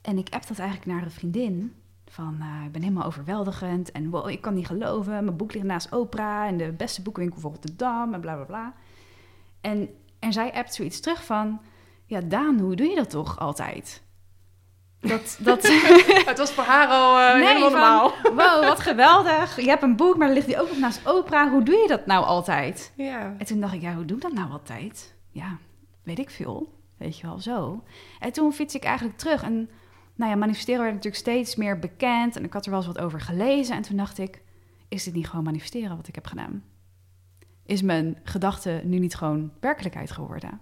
[0.00, 1.72] En ik heb dat eigenlijk naar een vriendin.
[2.10, 5.24] Van, eh, ik ben helemaal overweldigend en wow, ik kan niet geloven.
[5.24, 8.74] Mijn boek ligt naast Oprah en de beste boekenwinkel van Rotterdam en bla bla bla.
[9.60, 11.60] En, en zij appt zoiets terug van,
[12.06, 14.02] ja Daan, hoe doe je dat toch altijd?
[15.00, 15.62] Dat, dat,
[16.30, 18.12] Het was voor haar al eh, Nee, helemaal van- normaal.
[18.58, 19.60] wow, wat geweldig.
[19.60, 21.50] Je hebt een boek, maar dan ligt die ook nog naast Oprah.
[21.50, 22.92] Hoe doe je dat nou altijd?
[22.96, 23.34] Ja.
[23.38, 25.14] En toen dacht ik, ja, hoe doe ik dat nou altijd?
[25.30, 25.56] Ja,
[26.02, 26.72] weet ik veel.
[26.96, 27.82] Weet je wel, zo.
[28.18, 29.42] En toen fiets ik eigenlijk terug.
[29.42, 29.70] En
[30.14, 32.36] nou ja, manifesteren werd natuurlijk steeds meer bekend.
[32.36, 33.76] En ik had er wel eens wat over gelezen.
[33.76, 34.42] En toen dacht ik,
[34.88, 36.64] is dit niet gewoon manifesteren wat ik heb gedaan?
[37.66, 40.60] Is mijn gedachte nu niet gewoon werkelijkheid geworden?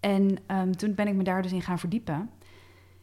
[0.00, 2.30] En ehm, toen ben ik me daar dus in gaan verdiepen.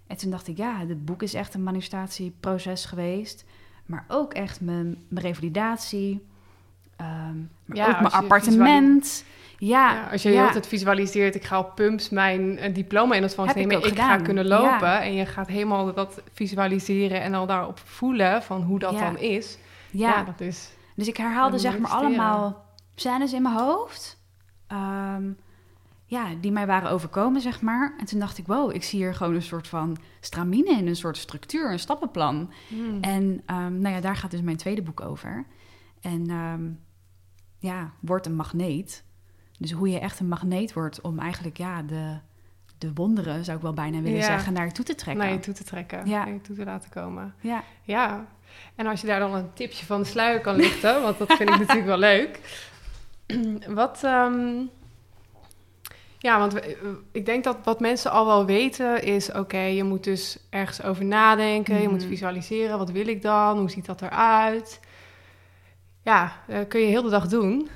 [0.07, 3.43] En toen dacht ik, ja, dit boek is echt een manifestatieproces geweest.
[3.85, 6.25] Maar ook echt mijn, mijn revalidatie.
[6.95, 9.23] ehm, maar Ja, ook mijn appartement.
[9.57, 13.23] Ja, Ja, als je heel tijd visualiseert, ik ga op pumps mijn eh, diploma in
[13.23, 14.87] ontvangst ik nemen, ook ik, ga kunnen lopen.
[14.87, 15.01] Ja.
[15.03, 18.99] En je gaat helemaal dat visualiseren en al daarop voelen van hoe dat Ja.
[18.99, 19.57] dan is.
[19.91, 20.09] ja.
[20.09, 20.69] Ja, dat is...
[20.95, 24.21] Dus ik herhaalde zeg maar allemaal scènes in mijn hoofd.
[24.67, 25.31] ehm,
[26.13, 27.93] ja, die mij waren overkomen, zeg maar.
[27.99, 30.95] En toen dacht ik, wow, ik zie hier gewoon een soort van stramine in, een
[30.95, 32.51] soort structuur, een stappenplan.
[32.67, 32.97] Hmm.
[33.01, 35.45] En ehm, nou ja, daar gaat dus mijn tweede boek over.
[36.01, 36.61] En ehm,
[37.59, 39.03] ja, word een magneet.
[39.59, 42.17] Dus hoe je echt een magneet wordt om eigenlijk ja, de,
[42.77, 44.23] de wonderen, zou ik wel bijna willen Ja.
[44.25, 45.23] zeggen, naar je toe te trekken.
[45.25, 46.23] naar je toe te trekken, Ja.
[46.23, 47.33] naar je toe te laten komen.
[47.39, 48.25] Ja, Ja,
[48.75, 51.49] en als je daar dan een tipje van de sluier kan lichten, want dat vind
[51.49, 52.39] ik natuurlijk wel leuk.
[53.81, 54.61] Wat, ehm,
[56.23, 60.03] ja, want we- ik denk dat wat mensen al wel weten is, oké, je moet
[60.03, 62.07] dus ergens over nadenken, je moet Mhm.
[62.09, 64.79] visualiseren, wat wil ik dan, hoe ziet dat eruit?
[66.03, 67.69] Ja, eh, kun je heel de dag doen.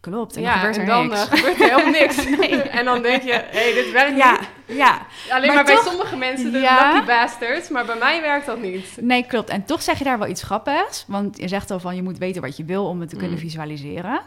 [0.00, 0.36] klopt.
[0.36, 1.28] En ja, dan gebeurt er en dan niks.
[1.28, 2.24] eh, gebeurt er helemaal niks.
[2.78, 4.76] En dan denk je, hé, hey, dit werkt ja, niet.
[4.76, 6.92] ja, Alleen Maar maar, bij sommige mensen, de Ja.
[6.92, 8.96] lucky bastards, maar bij mij werkt dat niet.
[9.00, 9.48] Nee, klopt.
[9.48, 11.04] En toch zeg je daar wel iets grappigs.
[11.08, 13.34] Want je zegt al van je moet weten wat je wil om het te kunnen
[13.34, 13.40] Mm.
[13.42, 14.20] visualiseren.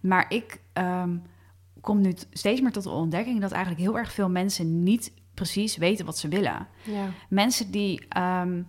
[0.00, 1.10] Maar ik ehm,
[1.84, 5.76] kom nu steeds meer tot de ontdekking dat eigenlijk heel erg veel mensen niet precies
[5.76, 6.66] weten wat ze willen.
[6.82, 7.06] Ja.
[7.28, 8.62] Mensen die, ehm,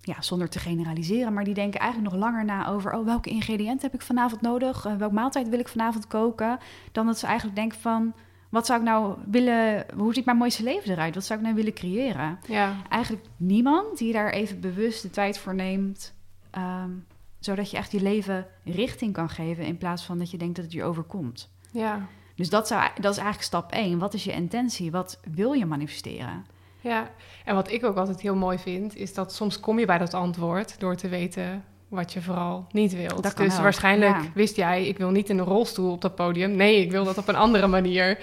[0.00, 3.90] ja, zonder te generaliseren, maar die denken eigenlijk nog langer na over: oh, welke ingrediënten
[3.90, 4.84] heb ik vanavond nodig?
[4.84, 6.58] Eh, welke maaltijd wil ik vanavond koken?
[6.92, 8.14] Dan dat ze eigenlijk denken van.
[8.50, 11.14] Wat zou ik nou willen, hoe ziet mijn mooiste leven eruit?
[11.14, 12.38] Wat zou ik nou willen creëren?
[12.46, 12.76] Ja.
[12.88, 16.14] eigenlijk niemand die daar even bewust de tijd voor neemt.
[16.50, 16.90] ehm,
[17.38, 20.64] zodat je echt je leven richting kan geven in plaats van dat je denkt dat
[20.64, 21.50] het je overkomt.
[21.72, 22.08] Ja.
[22.38, 23.98] Dus dat, zou, dat is eigenlijk stap 1.
[23.98, 24.90] Wat is je intentie?
[24.90, 26.46] Wat wil je manifesteren?
[26.80, 27.10] Ja,
[27.44, 30.14] en wat ik ook altijd heel mooi vind, is dat soms kom je bij dat
[30.14, 33.36] antwoord door te weten wat je vooral niet wilt.
[33.36, 34.30] Dus waarschijnlijk ja.
[34.34, 36.56] wist jij, ik wil niet in een rolstoel op dat podium.
[36.56, 38.18] Nee, ik wil dat op een andere manier.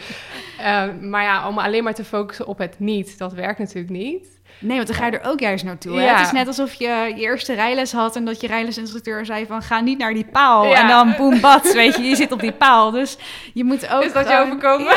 [0.56, 4.35] Eh, maar ja, om alleen maar te focussen op het niet, dat werkt natuurlijk niet.
[4.60, 5.94] Nee, want dan ga je er ook juist naartoe.
[6.02, 6.16] Ja.
[6.18, 9.62] Het is net alsof je je eerste rijles had en dat je rijlesinstructeur zei van
[9.62, 10.66] ga niet naar die paal.
[10.66, 10.82] Ja.
[10.82, 12.92] En dan boem bats, weet je, je zit op die paal.
[12.92, 13.18] Dus
[13.54, 14.94] je moet ook is dat je gewoon- overkomen?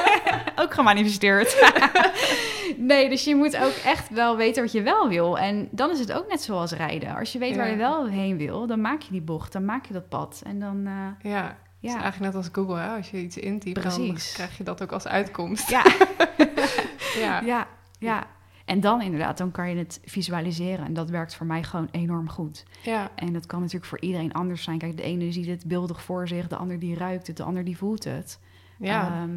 [0.64, 1.70] ook gemanifesteerd.
[2.76, 5.38] nee, dus je moet ook echt wel weten wat je wel wil.
[5.38, 7.16] En dan is het ook net zoals rijden.
[7.16, 9.86] Als je weet waar je wel heen wil, dan maak je die bocht, dan maak
[9.86, 10.42] je dat pad.
[10.46, 11.90] En dan, eh, Ja, ja.
[11.92, 12.78] eigenlijk net als Google.
[12.78, 12.88] Hè?
[12.96, 15.70] Als je iets intypt, dan krijg je dat ook als uitkomst.
[15.70, 15.82] Ja.
[17.18, 17.40] Ja.
[17.44, 17.66] ja,
[17.98, 18.24] ja.
[18.72, 20.84] En dan inderdaad, dan kan je het visualiseren.
[20.84, 22.64] En dat werkt voor mij gewoon enorm goed.
[22.82, 23.10] ja.
[23.14, 24.78] En dat kan natuurlijk voor iedereen anders zijn.
[24.78, 27.64] Kijk, de ene ziet het beeldig voor zich, de ander die ruikt het, de ander
[27.64, 28.38] die voelt het.
[28.78, 29.06] ja.
[29.22, 29.30] Ehm,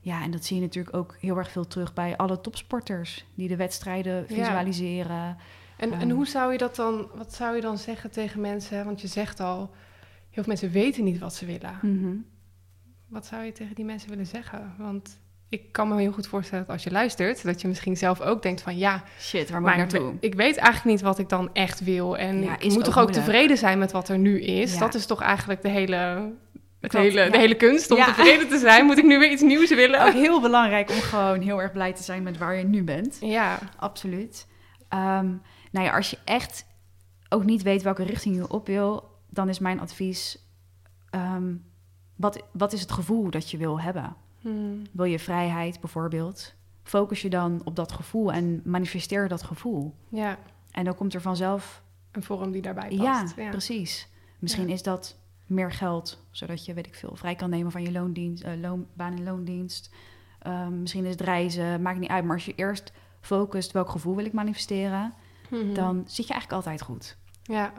[0.00, 3.48] ja, en dat zie je natuurlijk ook heel erg veel terug bij alle topsporters die
[3.48, 4.26] de wedstrijden Ja.
[4.26, 5.36] visualiseren.
[5.76, 6.10] En, en Ehm.
[6.10, 8.84] hoe zou je dat dan, wat zou je dan zeggen tegen mensen?
[8.84, 9.58] Want je zegt al,
[10.30, 11.78] heel veel mensen weten niet wat ze willen.
[11.82, 12.16] Mhm.
[13.08, 14.74] Wat zou je tegen die mensen willen zeggen?
[14.78, 15.19] Want
[15.50, 18.42] ik kan me heel goed voorstellen dat als je luistert, dat je misschien zelf ook
[18.42, 20.14] denkt van ja, Shit, waar moet maar ik naartoe?
[20.20, 22.16] ik weet eigenlijk niet wat ik dan echt wil.
[22.18, 23.24] En Ja, ik moet toch ook moeilijk.
[23.26, 24.72] tevreden zijn met wat er nu is.
[24.72, 24.78] Ja.
[24.78, 25.94] Dat is toch eigenlijk de hele,
[26.80, 27.30] het Klopt, hele, ja.
[27.30, 28.84] de hele kunst om tevreden te zijn.
[28.86, 30.06] Moet ik nu weer iets nieuws willen?
[30.06, 33.16] Ook heel belangrijk om gewoon heel erg blij te zijn met waar je nu bent.
[33.20, 34.46] Ja, Absoluut.
[34.88, 35.26] Ehm,
[35.70, 36.66] nou ja, als je echt
[37.28, 40.38] ook niet weet welke richting je op wil, dan is mijn advies:
[41.10, 41.54] ehm,
[42.16, 44.16] wat, wat is het gevoel dat je wil hebben?
[44.40, 44.82] Hmm.
[44.92, 46.54] Wil je vrijheid bijvoorbeeld?
[46.82, 49.94] Focus je dan op dat gevoel en manifesteer dat gevoel.
[50.08, 50.38] Ja,
[50.70, 51.82] En dan komt er vanzelf.
[52.12, 53.36] een vorm die daarbij past.
[53.36, 54.08] Ja, precies.
[54.38, 54.72] Misschien Ja.
[54.74, 58.42] is dat meer geld, zodat je, weet ik veel, vrij kan nemen van je loondienst,
[58.42, 59.90] eh, loon, baan- en loondienst.
[60.38, 62.24] Ehm, misschien is het reizen, maakt niet uit.
[62.24, 65.12] Maar als je eerst focust welk gevoel wil ik manifesteren,
[65.50, 65.74] Mhm.
[65.74, 67.16] dan zit je eigenlijk altijd goed.
[67.42, 67.72] Ja.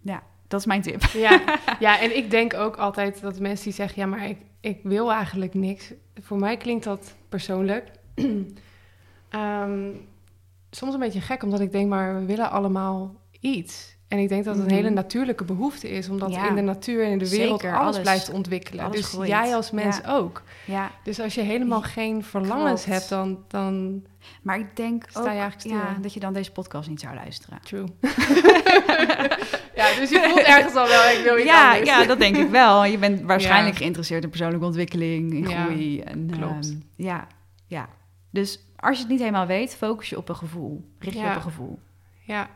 [0.00, 1.02] Ja, dat is mijn tip.
[1.02, 1.40] Ja.
[1.80, 4.02] ja, en ik denk ook altijd dat mensen die zeggen...
[4.02, 5.92] ja, maar ik, ik wil eigenlijk niks.
[6.20, 7.90] Voor mij klinkt dat persoonlijk...
[9.28, 9.88] Ehm,
[10.70, 11.88] soms een beetje gek, omdat ik denk...
[11.88, 13.92] maar we willen allemaal iets.
[14.08, 14.82] En ik denk dat het een Mhm.
[14.82, 16.08] hele natuurlijke behoefte is...
[16.08, 16.48] omdat Ja.
[16.48, 18.84] in de natuur en in de wereld Zeker, alles, alles- blijft ontwikkelen.
[18.84, 19.28] alles dus groeit.
[19.28, 20.14] jij als mens Ja.
[20.16, 20.42] ook.
[20.66, 22.98] Ja, Dus als je helemaal geen verlangens Klopt.
[22.98, 23.38] hebt, dan...
[23.48, 24.04] dan
[24.44, 27.58] maar ik denk Sta je ja, dat je dan deze podcast niet zou luisteren.
[27.62, 27.84] True.
[29.80, 31.88] ja, dus je voelt ergens al wel, ik wil iets Ja, anders.
[31.88, 32.84] ja, dat denk ik wel.
[32.84, 33.80] Je bent waarschijnlijk Ja.
[33.80, 36.00] geïnteresseerd in persoonlijke ontwikkeling, in groei.
[36.00, 36.66] En, klopt.
[36.68, 37.26] ehm, ja,
[37.66, 37.88] ja.
[38.30, 40.84] Dus als je het niet helemaal weet, focus je op een gevoel.
[40.98, 41.78] Richt je op een gevoel.
[42.22, 42.48] ja.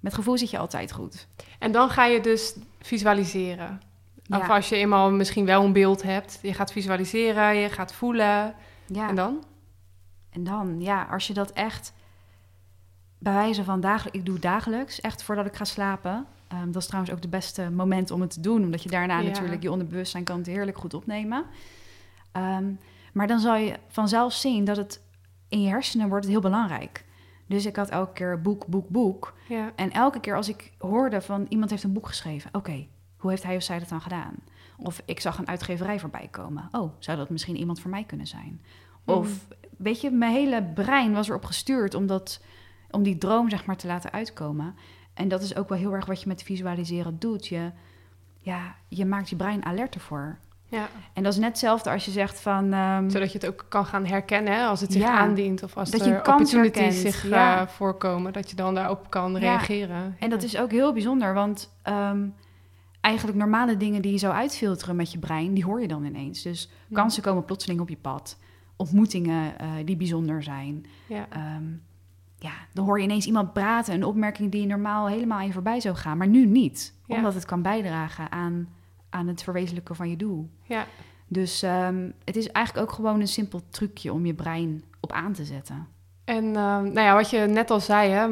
[0.00, 1.26] Met gevoel zit je altijd goed.
[1.58, 3.80] En dan ga je dus visualiseren.
[4.22, 4.38] Ja.
[4.38, 6.38] Of als je eenmaal misschien wel een beeld hebt.
[6.42, 8.54] Je gaat visualiseren, je gaat voelen.
[8.86, 9.08] Ja.
[9.08, 9.44] En dan?
[10.36, 11.92] En dan, ja, als je dat echt
[13.18, 16.26] bij wijze van dagelijks, ik doe dagelijks, echt voordat ik ga slapen.
[16.48, 19.18] Ehm, dat is trouwens ook de beste moment om het te doen, omdat je daarna
[19.18, 19.28] Ja.
[19.28, 21.44] natuurlijk je onderbewustzijn kan het heerlijk goed opnemen.
[22.32, 22.64] Ehm,
[23.12, 25.00] maar dan zal je vanzelf zien dat het
[25.48, 27.04] in je hersenen wordt het heel belangrijk.
[27.46, 29.34] Dus ik had elke keer boek, boek, boek.
[29.48, 29.72] Ja.
[29.76, 33.42] En elke keer als ik hoorde van iemand heeft een boek geschreven, oké, hoe heeft
[33.42, 34.34] hij of zij dat dan gedaan?
[34.76, 36.68] Of ik zag een uitgeverij voorbij komen.
[36.72, 38.60] Oh, zou dat misschien iemand voor mij kunnen zijn?
[39.04, 42.40] Of weet je, mijn hele brein was erop gestuurd om, dat,
[42.90, 44.74] om die droom zeg maar te laten uitkomen.
[45.14, 47.46] En dat is ook wel heel erg wat je met visualiseren doet.
[47.46, 47.70] Je,
[48.38, 50.38] ja, je maakt je brein alert ervoor.
[50.68, 50.88] ja.
[51.12, 52.72] En dat is net hetzelfde als je zegt van...
[52.72, 55.18] ehm, Zodat je het ook kan gaan herkennen hè, als het zich Ja.
[55.18, 55.62] aandient.
[55.62, 57.60] Of als Dat je er opportunities herkent, zich ja.
[57.60, 58.32] eh, voorkomen.
[58.32, 59.38] Dat je dan daarop kan Ja.
[59.38, 60.16] reageren.
[60.18, 62.26] En dat is ook heel bijzonder, want ehm,
[63.00, 66.42] eigenlijk normale dingen die je zou uitfilteren met je brein, die hoor je dan ineens.
[66.42, 68.38] Dus kansen komen plotseling op je pad.
[68.76, 70.86] Ontmoetingen eh, die bijzonder zijn.
[71.08, 71.26] Ja.
[71.30, 71.64] Ehm,
[72.38, 75.80] ja, dan hoor je ineens iemand praten, een opmerking die normaal helemaal aan je voorbij
[75.80, 76.94] zou gaan, maar nu niet.
[77.06, 77.16] Ja.
[77.16, 78.68] Omdat het kan bijdragen aan,
[79.10, 80.50] aan het verwezenlijken van je doel.
[80.62, 80.86] ja.
[81.28, 85.32] Dus ehm, het is eigenlijk ook gewoon een simpel trucje om je brein op aan
[85.32, 85.86] te zetten.
[86.24, 88.28] En ehm, nou ja, wat je net al zei, hè,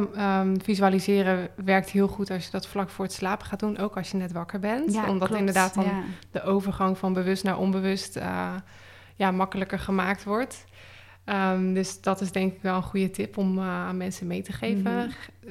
[0.63, 3.79] visualiseren werkt heel goed als je dat vlak voor het slapen gaat doen.
[3.79, 4.97] Ook als je net wakker bent.
[4.97, 5.35] Omdat klopt.
[5.41, 6.03] inderdaad dan Ja.
[6.31, 8.55] de overgang van bewust naar onbewust eh,
[9.17, 10.65] ja, makkelijker gemaakt wordt.
[11.25, 14.43] Ehm, dus dat is denk ik wel een goede tip om eh, aan mensen mee
[14.43, 14.83] te geven.
[14.83, 15.09] Mhm.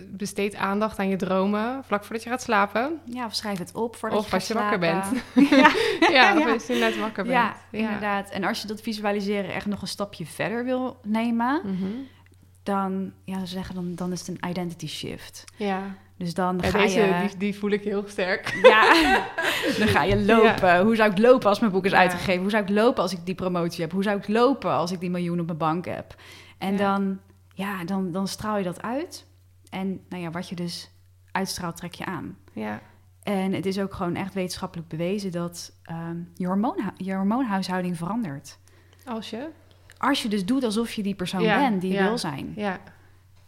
[0.10, 3.00] Besteed aandacht aan je dromen vlak voordat je gaat slapen.
[3.06, 5.22] Ja, of schrijf het op voordat Of je gaat als je wakker slapen.
[5.60, 5.72] ja,
[6.12, 6.54] Ja, of Ja.
[6.54, 7.36] als je net wakker bent.
[7.36, 8.30] ja, inderdaad.
[8.30, 11.86] En als je dat visualiseren echt nog een stapje verder wil nemen, Mhm.
[12.64, 15.44] dan, ja, ze zeggen dan, dan is het een identity shift.
[15.56, 15.82] Ja.
[16.18, 17.20] Dus dan Ja, ga deze je...
[17.28, 18.60] die, die voel ik heel sterk.
[18.64, 18.94] Ja,
[19.80, 20.82] dan ga je lopen.
[20.82, 21.98] Hoe zou ik lopen als mijn boek is Ja.
[21.98, 22.42] uitgegeven?
[22.42, 23.92] Hoe zou ik lopen als ik die promotie heb?
[23.92, 26.16] Hoe zou ik lopen als ik die miljoen op mijn bank heb?
[26.58, 26.78] En Ja.
[26.78, 27.20] dan,
[27.54, 29.26] ja, dan, dan straal je dat uit.
[29.70, 30.90] En nou ja, wat je dus
[31.32, 32.38] uitstraalt, trek je aan.
[32.54, 32.82] Ja.
[33.24, 38.58] En het is ook gewoon echt wetenschappelijk bewezen dat ehm, je, hormoonhu- je hormoonhuishouding verandert.
[39.06, 39.48] Als je?
[39.98, 42.54] Als je dus doet alsof je die persoon bent die je wil zijn.
[42.56, 42.80] Ja.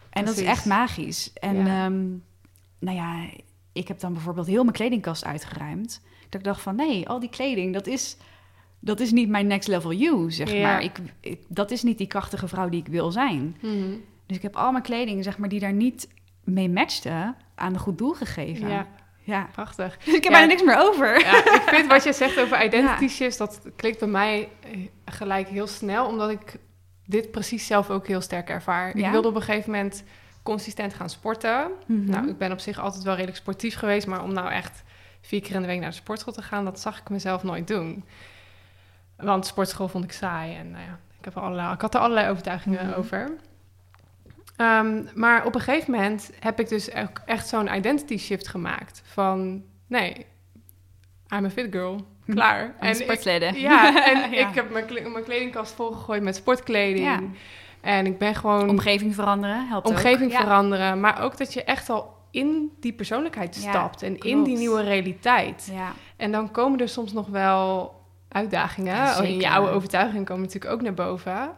[0.09, 1.33] En dat is echt magisch.
[1.33, 1.85] En Ja.
[1.85, 2.03] ehm,
[2.79, 3.25] nou ja,
[3.75, 6.01] ik heb dan bijvoorbeeld heel mijn kledingkast uitgeruimd.
[6.29, 8.17] Dat ik dacht van nee, al die kleding, dat is,
[8.79, 10.61] dat is niet mijn next level you, zeg Ja.
[10.61, 10.83] maar.
[10.83, 13.57] Ik, ik- dat is niet die krachtige vrouw die ik wil zijn.
[13.61, 13.93] Mhm.
[14.25, 16.07] Dus ik heb al mijn kleding, zeg maar, die daar niet
[16.43, 18.67] mee matchte, aan een goed doel gegeven.
[18.67, 18.87] Ja,
[19.23, 19.47] ja.
[19.51, 19.97] prachtig.
[19.97, 20.29] Dus ik heb Ja.
[20.29, 21.19] bijna niks meer over.
[21.19, 25.47] Ja, ik vind wat je zegt over identity shifts, dat klikt bij mij eh, gelijk
[25.47, 26.57] heel snel, omdat ik
[27.05, 28.97] dit precies zelf ook heel sterk ervaar.
[28.97, 29.05] Ja?
[29.05, 30.03] Ik wilde op een gegeven moment
[30.45, 31.67] consistent gaan sporten.
[31.87, 32.09] Mhm.
[32.09, 34.83] Nou, ik ben op zich altijd wel redelijk sportief geweest, maar om nou echt
[35.21, 37.67] vier keer in de week naar de sportschool te gaan, dat zag ik mezelf nooit
[37.67, 38.05] doen.
[39.17, 41.99] Want sportschool vond ik saai en nou ja, ik, heb er allerlei, ik had er
[41.99, 42.97] allerlei overtuigingen Mhm.
[42.99, 43.31] over.
[44.55, 49.01] Ehm, maar op een gegeven moment heb ik dus ook echt zo'n identity shift gemaakt.
[49.05, 50.25] Van, nee,
[51.33, 52.05] I'm a fit girl.
[52.27, 52.75] Klaar.
[52.79, 53.59] En ik- sportleden.
[53.59, 54.47] ja, en Ja.
[54.49, 57.05] ik heb mijn, mijn kledingkast volgegooid met sportkleding.
[57.05, 57.19] Ja.
[57.85, 60.37] En ik ben gewoon Omgeving veranderen helpt omgeving ook.
[60.37, 60.43] Ja.
[60.43, 60.99] veranderen.
[60.99, 64.01] Maar ook dat je echt al in die persoonlijkheid Ja, stapt.
[64.01, 65.69] En in die nieuwe realiteit.
[65.73, 65.91] Ja.
[66.17, 67.93] En dan komen er soms nog wel
[68.27, 69.17] uitdagingen.
[69.17, 71.49] Oh, in je oude overtuigingen komen natuurlijk ook naar boven.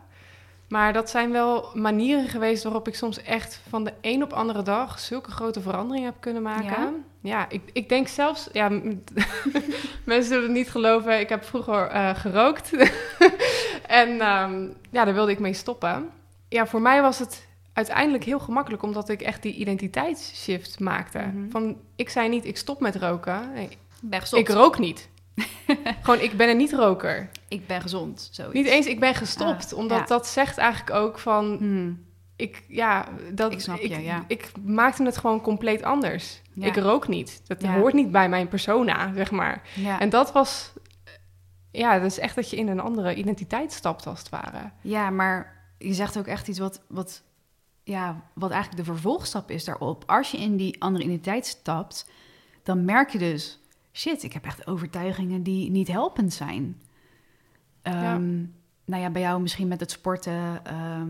[0.70, 4.62] Maar dat zijn wel manieren geweest waarop ik soms echt van de een op andere
[4.62, 6.66] dag zulke grote veranderingen heb kunnen maken.
[6.66, 6.92] Ja?
[7.22, 8.70] Ja, ik, ik denk zelfs, ja,
[10.04, 12.72] mensen zullen het niet geloven, ik heb vroeger eh, gerookt.
[14.02, 16.10] en ehm, ja, daar wilde ik mee stoppen.
[16.50, 21.20] Ja, voor mij was het uiteindelijk heel gemakkelijk, omdat ik echt die identiteitsshift maakte.
[21.20, 21.50] Mhm.
[21.50, 23.52] Van, ik zei niet, ik stop met roken.
[23.54, 25.10] Nee, Ik ben ik rook niet.
[26.02, 27.30] Gewoon, ik ben een niet-roker.
[27.48, 28.54] Ik ben gezond, zoiets.
[28.54, 29.74] Niet eens, ik ben gestopt.
[29.74, 30.06] Ah, omdat ja.
[30.06, 32.06] dat zegt eigenlijk ook van, Hmm.
[32.36, 34.24] ik, ja, dat, Ik snap je, ja.
[34.28, 36.42] ik maakte het gewoon compleet anders.
[36.54, 36.66] Ja.
[36.66, 37.42] Ik rook niet.
[37.48, 39.62] Dat hoort niet bij mijn persona, zeg maar.
[40.00, 40.74] En dat was,
[41.72, 44.72] ja, dat is echt dat je in een andere identiteit stapt, als het ware.
[44.82, 47.24] ja, maar je zegt ook echt iets wat, wat,
[47.84, 50.04] ja, wat eigenlijk de vervolgstap is daarop.
[50.08, 52.10] Als je in die andere identiteit stapt,
[52.64, 53.60] dan merk je dus...
[53.94, 56.82] shit, ik heb echt overtuigingen die niet helpend zijn.
[57.82, 58.38] Ehm,
[58.86, 60.60] Nou ja, bij jou misschien met het sporten...
[60.66, 61.10] ehm,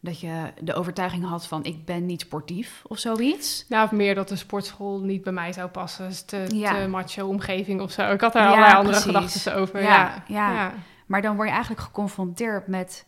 [0.00, 3.64] dat je de overtuiging had van ik ben niet sportief of zoiets.
[3.68, 6.08] Nou, of meer dat de sportschool niet bij mij zou passen.
[6.08, 6.74] Dus te, Ja.
[6.82, 8.10] te macho omgeving of zo.
[8.12, 9.12] Ik had daar Ja, allerlei andere precies.
[9.42, 9.82] gedachten over.
[9.82, 10.24] Ja.
[10.28, 10.74] ja.
[11.06, 13.06] Maar dan word je eigenlijk geconfronteerd met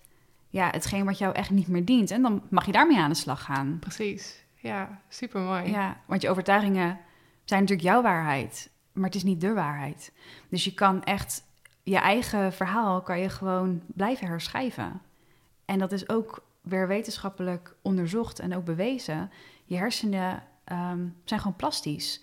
[0.49, 2.11] ja, hetgeen wat jou echt niet meer dient.
[2.11, 3.79] En dan mag je daarmee aan de slag gaan.
[3.81, 4.45] precies.
[4.55, 5.71] Ja, super mooi.
[5.71, 6.99] Ja, want je overtuigingen
[7.45, 10.13] zijn natuurlijk jouw waarheid, maar het is niet de waarheid.
[10.49, 11.45] Dus je kan echt
[11.83, 15.01] je eigen verhaal kan je gewoon blijven herschrijven.
[15.65, 19.31] En dat is ook weer wetenschappelijk onderzocht en ook bewezen.
[19.65, 22.23] Je hersenen ehm, zijn gewoon plastisch.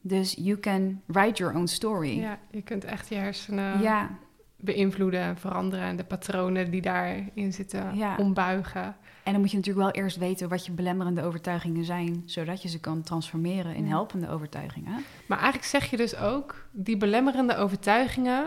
[0.00, 2.20] Dus you can write your own story.
[2.20, 4.18] Ja, je kunt echt je hersenen ja.
[4.60, 5.84] Beïnvloeden en veranderen.
[5.84, 8.16] En de patronen die daarin zitten Ja.
[8.16, 8.96] ombuigen.
[9.22, 12.68] En dan moet je natuurlijk wel eerst weten wat je belemmerende overtuigingen zijn, zodat je
[12.68, 15.04] ze kan transformeren in helpende overtuigingen.
[15.26, 18.44] Maar eigenlijk zeg je dus ook, die belemmerende overtuigingen,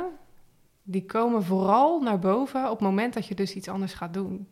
[0.83, 4.47] die komen vooral naar boven op het moment dat je dus iets anders gaat doen.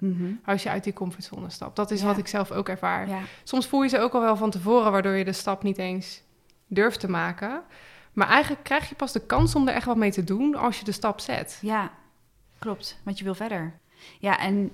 [0.46, 1.76] Als je uit die comfortzone stapt.
[1.76, 2.06] Dat is Ja.
[2.06, 3.08] wat ik zelf ook ervaar.
[3.10, 3.20] Ja.
[3.44, 6.24] Soms voel je ze ook al wel van tevoren, waardoor je de stap niet eens
[6.68, 7.62] durft te maken.
[8.14, 10.80] Maar eigenlijk krijg je pas de kans om er echt wat mee te doen als
[10.80, 11.60] je de stap zet.
[11.62, 11.92] ja,
[12.60, 13.00] klopt.
[13.04, 13.80] Want je wil verder.
[14.20, 14.74] Ja, en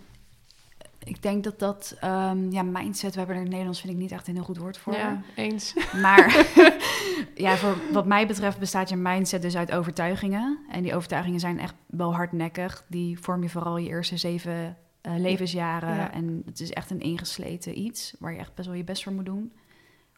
[1.08, 4.00] ik denk dat dat, ehm, ja, mindset, we hebben er in het Nederlands vind ik
[4.00, 4.94] niet echt een heel goed woord voor.
[4.94, 5.74] Ja, eens.
[5.94, 6.46] Maar
[7.36, 10.60] ja, voor wat mij betreft bestaat je mindset dus uit overtuigingen.
[10.70, 12.84] En die overtuigingen zijn echt wel hardnekkig.
[12.88, 15.96] Die vorm je vooral je eerste zeven eh, levensjaren.
[15.96, 16.12] Ja.
[16.12, 19.14] En het is echt een ingesleten iets waar je echt best wel je best voor
[19.14, 19.54] moet doen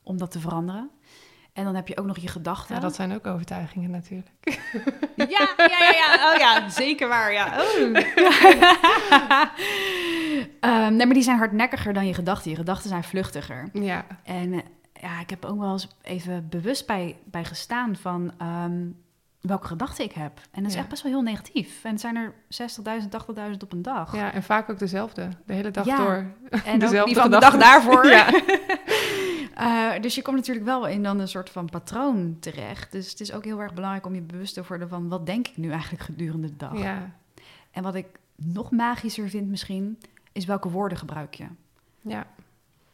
[0.04, 0.90] om dat te veranderen.
[1.60, 2.76] En dan heb je ook nog je gedachten.
[2.76, 4.30] Ja, dat zijn ook overtuigingen natuurlijk.
[5.16, 6.32] Ja, ja, ja, ja.
[6.34, 7.48] Oh ja, zeker waar, ja.
[7.60, 7.96] Oh.
[10.60, 12.50] Ehm, nee, maar die zijn hardnekkiger dan je gedachten.
[12.52, 13.70] Je gedachten zijn vluchtiger.
[13.74, 14.60] Ja, En eh,
[15.02, 18.78] ja, ik heb ook wel eens even bewust bij, bij gestaan van ehm,
[19.42, 20.40] welke gedachten ik heb.
[20.52, 20.80] En dat is Ja.
[20.80, 21.84] echt best wel heel negatief.
[21.84, 24.16] En het zijn er 60.000, 80.000 op een dag.
[24.16, 25.30] ja, en vaak ook dezelfde.
[25.46, 25.98] De hele dag Ja.
[25.98, 26.26] door.
[26.50, 28.06] en ook dezelfde die van de dag daarvoor.
[28.18, 28.26] Ja.
[29.60, 32.92] Eh, dus je komt natuurlijk wel in dan een soort van patroon terecht.
[32.92, 35.08] Dus het is ook heel erg belangrijk om je bewust te worden van...
[35.10, 36.78] wat denk ik nu eigenlijk gedurende de dag?
[36.80, 37.12] Ja,
[37.72, 40.00] En wat ik nog magischer vind misschien,
[40.32, 41.46] is welke woorden gebruik je.
[42.02, 42.28] ja.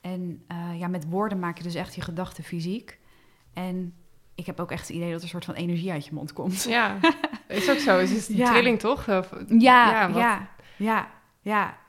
[0.02, 3.00] En eh, ja, met woorden maak je dus echt je gedachten fysiek.
[3.54, 3.94] En
[4.36, 6.34] ik heb ook echt het idee dat er een soort van energie uit je mond
[6.34, 6.64] komt.
[6.64, 6.98] Ja,
[7.48, 7.98] is ook zo.
[8.00, 8.52] Het is een Ja.
[8.52, 9.10] trilling, toch?
[9.10, 10.48] Of- Ja, Ja, ja, wat- ja,
[10.78, 11.08] ja,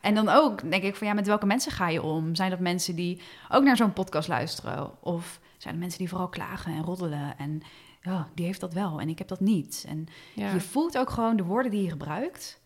[0.00, 2.34] En dan ook denk ik van ja, met welke mensen ga je om?
[2.34, 5.02] Zijn dat mensen die ook naar zo'n podcast luisteren?
[5.02, 7.62] Of zijn het mensen die vooral klagen en roddelen en
[8.02, 9.84] ja, die heeft dat wel en ik heb dat niet?
[9.88, 10.52] En ja.
[10.52, 12.60] je voelt ook gewoon de woorden die je gebruikt,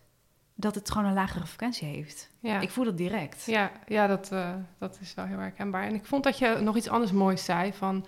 [0.54, 2.30] dat het gewoon een lagere frequentie heeft.
[2.40, 2.60] ja.
[2.60, 3.44] Ik voel dat direct.
[3.46, 5.82] Ja, ja dat, eh, dat is wel heel herkenbaar.
[5.82, 8.06] En ik vond dat je nog iets anders moois zei van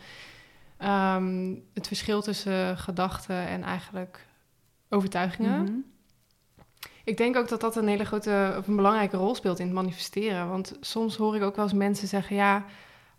[0.77, 4.27] ehm, het verschil tussen gedachten en eigenlijk
[4.89, 5.63] overtuigingen.
[5.63, 5.73] Mhm.
[7.05, 9.75] Ik denk ook dat dat een hele grote of een belangrijke rol speelt in het
[9.75, 10.49] manifesteren.
[10.49, 12.65] Want soms hoor ik ook wel eens mensen zeggen: ja,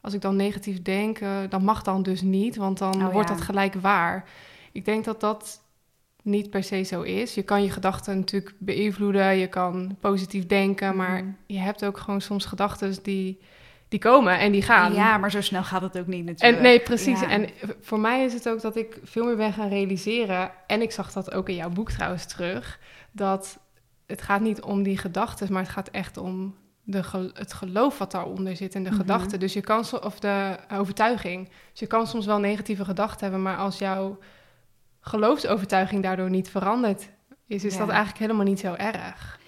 [0.02, 3.30] als ik dan negatief denk, eh, dan mag dan dus niet, want dan Oh, wordt
[3.30, 3.36] ja.
[3.36, 4.30] dat gelijk waar.
[4.72, 5.62] Ik denk dat dat
[6.22, 7.34] niet per se zo is.
[7.34, 11.32] Je kan je gedachten natuurlijk beïnvloeden, je kan positief denken, maar Mhm.
[11.48, 13.39] je hebt ook gewoon soms gedachten die,
[13.88, 14.93] die komen en die gaan.
[14.93, 16.58] Ja, maar zo snel gaat het ook niet natuurlijk.
[16.58, 17.20] En nee, precies.
[17.20, 17.30] Ja.
[17.30, 17.49] En
[17.82, 20.51] voor mij is het ook dat ik veel meer ben gaan realiseren.
[20.68, 22.80] En ik zag dat ook in jouw boek trouwens terug.
[23.12, 23.60] Dat
[24.08, 27.97] het gaat niet om die gedachten, maar het gaat echt om de gel- het geloof
[27.97, 28.99] wat daaronder zit en de Mhm.
[28.99, 29.39] gedachten.
[29.39, 31.49] Dus je kan, of de overtuiging.
[31.72, 34.18] Dus je kan soms wel negatieve gedachten hebben, maar als jouw
[34.99, 37.10] geloofsovertuiging daardoor niet veranderd
[37.47, 37.80] is, is Ja.
[37.80, 39.39] dat eigenlijk helemaal niet zo erg.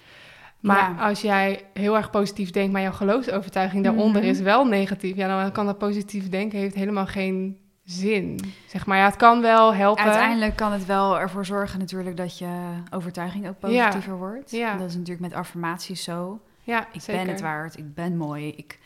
[0.59, 1.07] Maar Ja.
[1.07, 4.29] als jij heel erg positief denkt, maar jouw geloofsovertuiging daaronder Mhm.
[4.31, 8.39] is wel negatief, ja, dan kan dat positief denken heeft helemaal geen zin.
[8.67, 10.03] Zeg maar, ja, het kan wel helpen.
[10.03, 14.51] Uiteindelijk kan het wel ervoor zorgen natuurlijk dat je overtuiging ook positiever wordt.
[14.51, 14.77] Ja.
[14.77, 16.39] Dat is natuurlijk met affirmaties zo.
[16.63, 17.23] Ja, Ik zeker.
[17.23, 18.47] ben het waard, ik ben mooi.
[18.47, 18.79] Ik...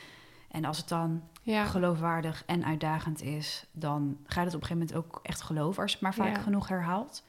[0.51, 4.67] En als het dan Ja, geloofwaardig en uitdagend is, dan ga je het op een
[4.67, 6.41] gegeven moment ook echt geloven als je het maar vaak Ja.
[6.41, 7.23] genoeg herhaalt.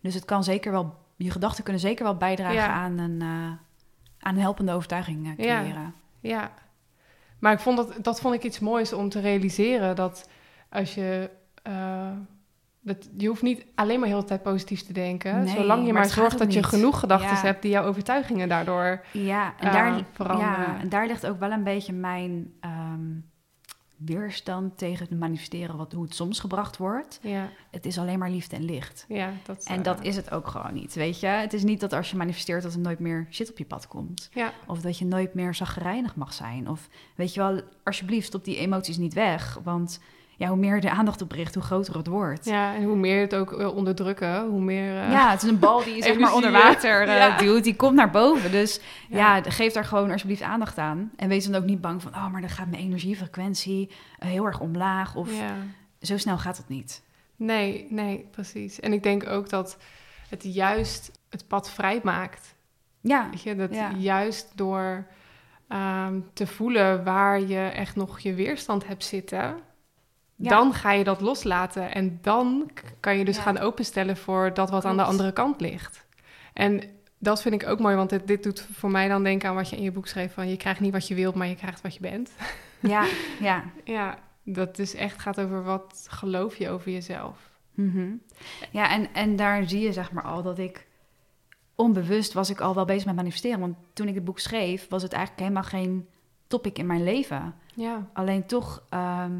[0.00, 2.68] Dus het kan zeker wel, je gedachten kunnen zeker wel bijdragen Ja.
[2.68, 3.28] aan, een, eh,
[4.20, 5.60] aan een helpende overtuiging eh, Ja.
[5.60, 5.94] creëren.
[6.20, 6.50] ja.
[7.38, 9.96] Maar ik vond dat, dat vond ik iets moois om te realiseren.
[9.96, 10.28] Dat
[10.76, 11.30] als je...
[11.62, 12.10] eh,
[12.80, 15.44] dat, je hoeft niet alleen maar heel de tijd positief te denken.
[15.44, 17.40] Nee, zolang je maar zorgt dat je genoeg gedachten Ja.
[17.42, 17.62] hebt...
[17.62, 20.52] die jouw overtuigingen daardoor Ja, en eh, daar, veranderen.
[20.74, 23.00] ja, en daar ligt ook wel een beetje mijn ehm,
[23.96, 27.18] weerstand tegen het manifesteren, wat, hoe het soms gebracht wordt.
[27.22, 29.04] Ja, Het is alleen maar liefde en licht.
[29.08, 31.26] ja dat, En dat is het ook gewoon niet, weet je.
[31.26, 33.88] Het is niet dat als je manifesteert dat er nooit meer shit op je pad
[33.88, 34.28] komt.
[34.32, 36.68] Ja, Of dat je nooit meer zagrijnig mag zijn.
[36.68, 39.58] Of weet je wel, alsjeblieft, stop die emoties niet weg.
[39.62, 40.00] Want
[40.36, 42.44] ja, hoe meer je de aandacht op richt, hoe groter het wordt.
[42.44, 45.02] ja, en hoe meer je het ook wil onderdrukken, hoe meer...
[45.02, 47.36] eh, Ja, het is een bal die je zeg maar onder water eh, ja.
[47.36, 47.64] duwt.
[47.64, 48.50] Die komt naar boven.
[48.50, 49.36] Dus Ja.
[49.36, 49.42] ja.
[49.50, 51.10] geef daar gewoon alsjeblieft aandacht aan.
[51.16, 52.14] En wees dan ook niet bang van...
[52.14, 55.14] oh, maar dan gaat mijn energiefrequentie eh, heel erg omlaag.
[55.14, 55.54] Of ja.
[56.00, 57.02] zo snel gaat het niet.
[57.36, 58.80] Nee, nee, precies.
[58.80, 59.78] En ik denk ook dat
[60.28, 62.54] het juist het pad vrij maakt.
[63.00, 65.06] Ja, Weet je, dat juist door
[65.68, 69.56] ehm, te voelen waar je echt nog je weerstand hebt zitten,
[70.36, 70.48] Ja.
[70.50, 71.94] dan ga je dat loslaten.
[71.94, 72.70] En dan
[73.00, 73.42] kan je dus Ja.
[73.42, 76.06] gaan openstellen voor dat wat aan de andere kant ligt.
[76.52, 76.82] En
[77.18, 79.70] dat vind ik ook mooi, want dit, dit doet voor mij dan denken aan wat
[79.70, 81.80] je in je boek schreef: van je krijgt niet wat je wilt, maar je krijgt
[81.80, 82.30] wat je bent.
[82.80, 83.06] ja,
[83.40, 83.64] ja.
[83.84, 87.38] Ja, dat dus echt gaat over wat geloof je over jezelf.
[87.74, 88.08] Mhm.
[88.70, 90.86] Ja, en, en daar zie je zeg maar al dat ik...
[91.74, 93.60] Onbewust was ik al wel bezig met manifesteren.
[93.60, 96.08] Want toen ik het boek schreef, was het eigenlijk helemaal geen
[96.46, 97.54] topic in mijn leven.
[97.74, 99.32] Ja, Alleen toch ehm,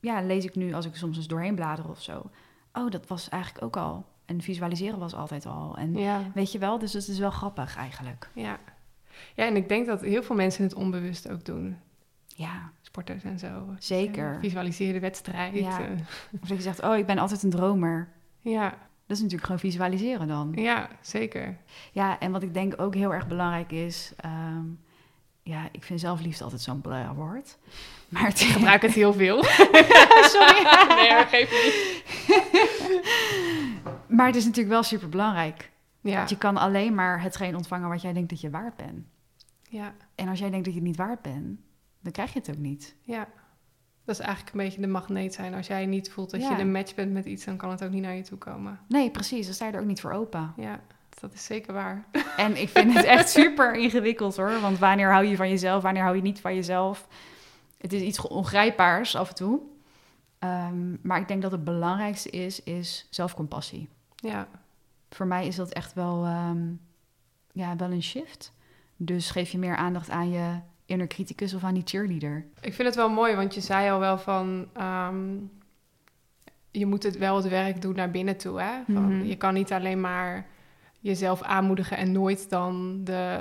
[0.00, 2.30] ja, lees ik nu als ik soms eens doorheen blader of zo.
[2.72, 4.06] Oh, dat was eigenlijk ook al.
[4.24, 5.76] En visualiseren was altijd al.
[5.76, 6.22] En ja.
[6.34, 8.30] weet je wel, dus het is wel grappig eigenlijk.
[8.34, 8.58] Ja.
[9.34, 11.76] ja, en ik denk dat heel veel mensen het onbewust ook doen.
[12.26, 12.72] Ja.
[12.80, 13.74] Sporters en zo.
[13.78, 14.38] Zeker.
[14.40, 15.54] Visualiseer de wedstrijd.
[15.54, 15.80] Ja.
[15.80, 15.90] eh.
[16.40, 18.08] Of dat je zegt, oh, ik ben altijd een dromer.
[18.40, 18.68] ja,
[19.06, 20.52] Dat is natuurlijk gewoon visualiseren dan.
[20.54, 21.56] ja, zeker.
[21.92, 24.12] Ja, en wat ik denk ook heel erg belangrijk is...
[24.16, 24.64] ehm,
[25.50, 27.58] ja, ik vind zelfliefde altijd zo'n blauw woord.
[28.08, 29.44] Maar het Ik gebruik het heel veel.
[30.34, 30.62] Sorry.
[30.98, 32.02] nee, geef niet.
[34.08, 35.70] Maar het is natuurlijk wel super belangrijk.
[36.00, 39.06] Ja, Want je kan alleen maar hetgeen ontvangen wat jij denkt dat je waard bent.
[39.68, 41.60] ja, En als jij denkt dat je het niet waard bent,
[42.00, 42.94] dan krijg je het ook niet.
[43.02, 43.28] ja.
[44.04, 45.54] Dat is eigenlijk een beetje de magneet zijn.
[45.54, 46.50] Als jij niet voelt dat Ja.
[46.56, 48.80] je een match bent met iets, dan kan het ook niet naar je toe komen.
[48.88, 49.44] Nee, precies.
[49.46, 50.52] Dan sta je er ook niet voor open.
[50.56, 50.80] Ja,
[51.20, 52.04] dat is zeker waar.
[52.36, 54.60] En ik vind het echt super ingewikkeld hoor.
[54.60, 57.08] Want wanneer hou je van jezelf, wanneer hou je niet van jezelf?
[57.78, 59.60] Het is iets ongrijpbaars af en toe.
[60.38, 63.88] Ehm, maar ik denk dat het belangrijkste is, is zelfcompassie.
[64.16, 64.48] Ja,
[65.10, 66.58] Voor mij is dat echt wel, ehm,
[67.52, 68.52] ja, wel een shift.
[68.96, 72.44] Dus geef je meer aandacht aan je inner criticus of aan die cheerleader.
[72.60, 74.68] ik vind het wel mooi, want je zei al wel van...
[74.72, 75.28] ehm,
[76.70, 78.60] je moet het wel het werk doen naar binnen toe.
[78.60, 78.70] Hè?
[78.86, 79.24] Van, Mhm.
[79.26, 80.46] Je kan niet alleen maar
[81.00, 83.40] jezelf aanmoedigen en nooit dan de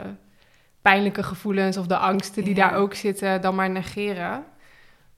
[0.81, 2.69] pijnlijke gevoelens of de angsten die Ja.
[2.69, 4.43] daar ook zitten, dan maar negeren.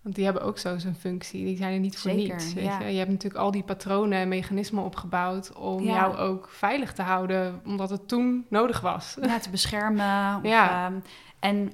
[0.02, 1.46] Want die hebben ook zo zijn functie.
[1.46, 2.54] Die zijn er niet voor Zeker, niets.
[2.54, 2.80] Weet ja.
[2.80, 2.92] je?
[2.92, 5.94] je hebt natuurlijk al die patronen en mechanismen opgebouwd om Ja.
[5.96, 9.18] jou ook veilig te houden, omdat het toen nodig was.
[9.22, 10.36] ja, te beschermen.
[10.38, 10.86] Of, Ja.
[10.86, 11.00] ehm,
[11.40, 11.74] en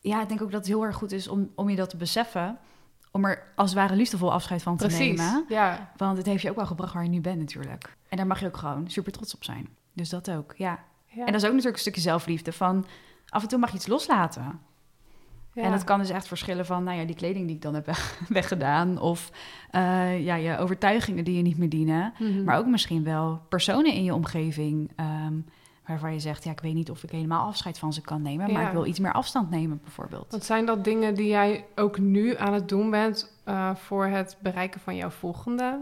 [0.00, 1.96] ja, ik denk ook dat het heel erg goed is om, om je dat te
[1.96, 2.58] beseffen.
[3.10, 5.18] Om er als het ware liefdevol afscheid van te Precies.
[5.18, 5.44] nemen.
[5.48, 7.96] Ja, Want het heeft je ook wel gebracht waar je nu bent natuurlijk.
[8.14, 9.68] En daar mag je ook gewoon super trots op zijn.
[9.92, 10.78] Dus dat ook, ja.
[11.06, 11.24] ja.
[11.24, 12.86] En dat is ook natuurlijk een stukje zelfliefde van...
[13.28, 14.60] af en toe mag je iets loslaten.
[15.52, 15.62] ja.
[15.62, 17.86] En dat kan dus echt verschillen van, nou ja, die kleding die ik dan heb
[17.86, 18.98] weg- weggedaan...
[18.98, 19.30] of
[19.70, 22.12] eh, ja, je overtuigingen die je niet meer dienen.
[22.18, 22.44] Mhm.
[22.44, 24.90] Maar ook misschien wel personen in je omgeving...
[24.96, 25.34] ehm,
[25.86, 28.52] waarvan je zegt, ja, ik weet niet of ik helemaal afscheid van ze kan nemen...
[28.52, 28.66] maar Ja.
[28.66, 30.32] ik wil iets meer afstand nemen bijvoorbeeld.
[30.32, 34.36] Wat zijn dat dingen die jij ook nu aan het doen bent eh, voor het
[34.42, 35.78] bereiken van jouw volgende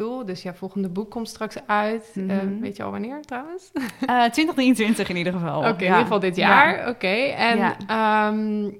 [0.00, 0.24] doel?
[0.26, 2.12] Dus jouw volgende boek komt straks uit.
[2.14, 2.60] Mhm.
[2.60, 3.70] weet je al wanneer trouwens?
[3.74, 5.64] Oké, Eh 2023 in ieder geval.
[5.64, 6.88] in ieder geval dit jaar.
[6.88, 7.06] Oké.
[7.36, 7.76] En Ja.
[7.86, 8.70] ehm,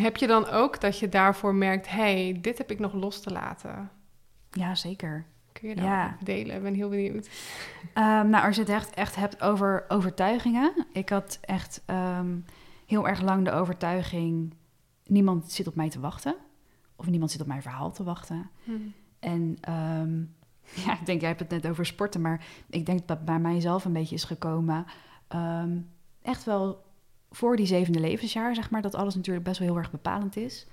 [0.00, 3.30] heb je dan ook dat je daarvoor merkt: hey, dit heb ik nog los te
[3.32, 3.90] laten?
[4.50, 5.24] Ja, zeker.
[5.52, 6.16] Kun je dat Ja.
[6.24, 6.56] delen?
[6.56, 7.28] Ik ben heel benieuwd.
[7.94, 10.86] Ehm, nou, als je het echt, echt hebt over overtuigingen.
[10.92, 12.36] Ik had echt ehm,
[12.86, 14.54] heel erg lang de overtuiging...
[15.06, 16.34] niemand zit op mij te wachten.
[16.96, 18.50] Of niemand zit op mijn verhaal te wachten.
[19.20, 20.22] En ehm,
[20.86, 22.20] ja, ik denk, jij hebt het net over sporten...
[22.20, 24.84] maar ik denk dat bij mijzelf een beetje is gekomen...
[25.28, 25.78] ehm,
[26.22, 26.84] echt wel
[27.30, 28.82] voor die zevende levensjaar, zeg maar...
[28.82, 30.66] dat alles natuurlijk best wel heel erg bepalend is.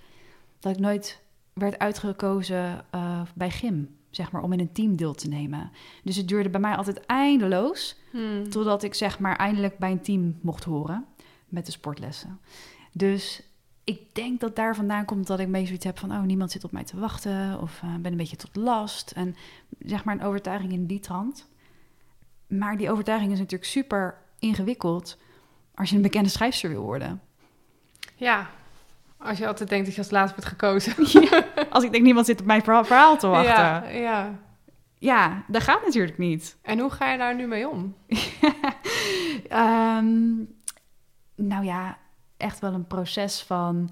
[0.59, 1.21] Dat ik nooit
[1.53, 4.41] werd uitgekozen eh, bij gym, zeg maar...
[4.41, 5.71] om in een team deel te nemen.
[6.03, 7.97] Dus het duurde bij mij altijd eindeloos...
[8.11, 8.49] Hmm.
[8.49, 11.05] Totdat ik zeg maar eindelijk bij een team mocht horen.
[11.49, 12.39] met de sportlessen.
[12.91, 13.43] Dus
[13.86, 16.11] ik denk dat daar vandaan komt dat ik meestal zoiets heb van...
[16.11, 19.11] oh, niemand zit op mij te wachten of uh, ben een beetje tot last.
[19.11, 19.36] En
[19.79, 21.47] zeg maar een overtuiging in die trant.
[22.47, 25.17] Maar die overtuiging is natuurlijk super ingewikkeld...
[25.75, 27.21] als je een bekende schrijfster wil worden.
[28.15, 28.49] Ja,
[29.17, 30.93] als je altijd denkt dat je als laatste wordt gekozen.
[31.29, 33.53] Ja, als ik denk, niemand zit op mijn verhaal te wachten.
[33.53, 34.39] Ja, ja.
[34.97, 36.57] ja, dat gaat natuurlijk niet.
[36.61, 37.95] En hoe ga je daar nu mee om?
[39.51, 40.47] um,
[41.51, 41.97] nou ja,
[42.45, 43.89] echt wel een proces van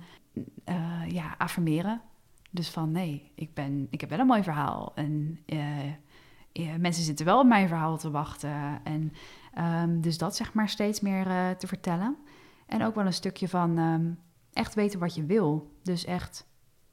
[0.65, 2.01] uh, ja, affirmeren.
[2.49, 4.91] Dus van nee, ik, ben, ik heb wel een mooi verhaal.
[4.95, 8.79] En uh, mensen zitten wel op mijn verhaal te wachten.
[8.83, 9.13] En
[9.57, 12.17] um, dus dat zeg maar steeds meer te vertellen.
[12.65, 14.19] En ook wel een stukje van um,
[14.53, 15.71] echt weten wat je wil.
[15.83, 16.47] Dus echt,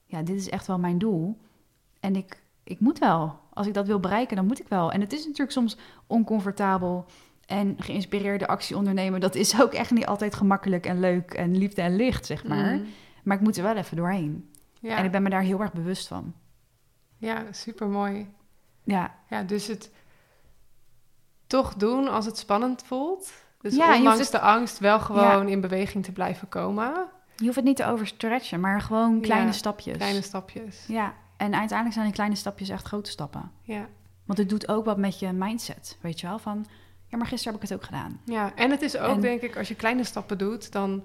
[0.06, 1.40] ja, dit is echt wel mijn doel.
[2.00, 3.40] En ik, ik moet wel.
[3.52, 4.92] Als ik dat wil bereiken, dan moet ik wel.
[4.92, 7.06] En het is natuurlijk soms oncomfortabel
[7.50, 11.82] en geïnspireerde actie ondernemen, dat is ook echt niet altijd gemakkelijk en leuk en liefde
[11.82, 12.74] en licht, zeg maar.
[12.74, 12.86] Mm.
[13.22, 14.50] Maar ik moet er wel even doorheen.
[14.80, 14.96] Ja.
[14.96, 16.34] En ik ben me daar heel erg bewust van.
[17.16, 18.28] Ja, super mooi.
[18.84, 19.14] Ja.
[19.28, 19.90] Ja, dus het
[21.46, 23.32] toch doen als het spannend voelt.
[23.60, 27.08] Dus ja, ondanks de angst wel gewoon in beweging te blijven komen.
[27.36, 29.96] Je hoeft het niet te overstretchen, maar gewoon kleine stapjes.
[29.96, 30.84] Kleine stapjes.
[30.88, 33.50] Ja, en uiteindelijk zijn die kleine stapjes echt grote stappen.
[33.62, 33.88] Ja.
[34.24, 36.38] Want het doet ook wat met je mindset, weet je wel?
[36.38, 36.66] Van,
[37.10, 38.20] ja, maar gisteren heb ik het ook gedaan.
[38.24, 41.04] Ja, en het is ook, denk ik, als je kleine stappen doet, dan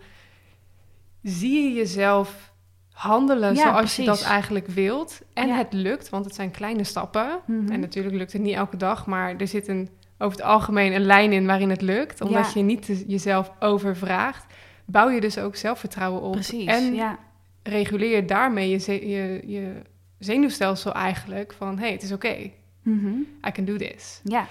[1.21, 2.53] zie je jezelf
[2.91, 5.21] handelen zoals je dat eigenlijk wilt.
[5.33, 7.39] En het lukt, want het zijn kleine stappen.
[7.45, 7.71] Mhm.
[7.71, 11.05] En natuurlijk lukt het niet elke dag, maar er zit een, over het algemeen een
[11.05, 12.21] lijn in waarin het lukt.
[12.21, 14.53] Omdat je niet jezelf overvraagt,
[14.85, 16.31] bouw je dus ook zelfvertrouwen op.
[16.31, 17.17] Precies, en
[17.63, 19.81] reguleer daarmee je, je, je
[20.19, 21.77] zenuwstelsel eigenlijk van...
[21.77, 22.27] hé, hey, het is oké.
[22.27, 22.53] Okay.
[22.81, 23.15] Mhm.
[23.47, 24.21] I can do this.
[24.23, 24.47] Ja.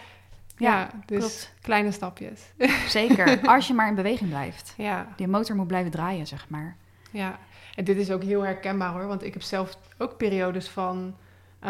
[0.57, 2.53] Ja, dus kleine stapjes.
[2.89, 4.75] Zeker, als je maar in beweging blijft.
[4.77, 5.07] Ja.
[5.17, 6.77] Die motor moet blijven draaien, zeg maar.
[7.11, 7.39] Ja,
[7.75, 11.17] en dit is ook heel herkenbaar hoor, want ik heb zelf ook periodes van,
[11.65, 11.69] uh,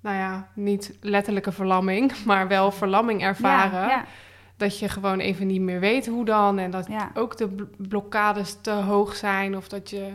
[0.00, 3.88] nou ja, niet letterlijke verlamming, maar wel verlamming ervaren.
[3.88, 4.04] Ja,
[4.56, 8.70] Dat je gewoon even niet meer weet hoe dan en dat ook de blokkades te
[8.70, 10.12] hoog zijn of dat je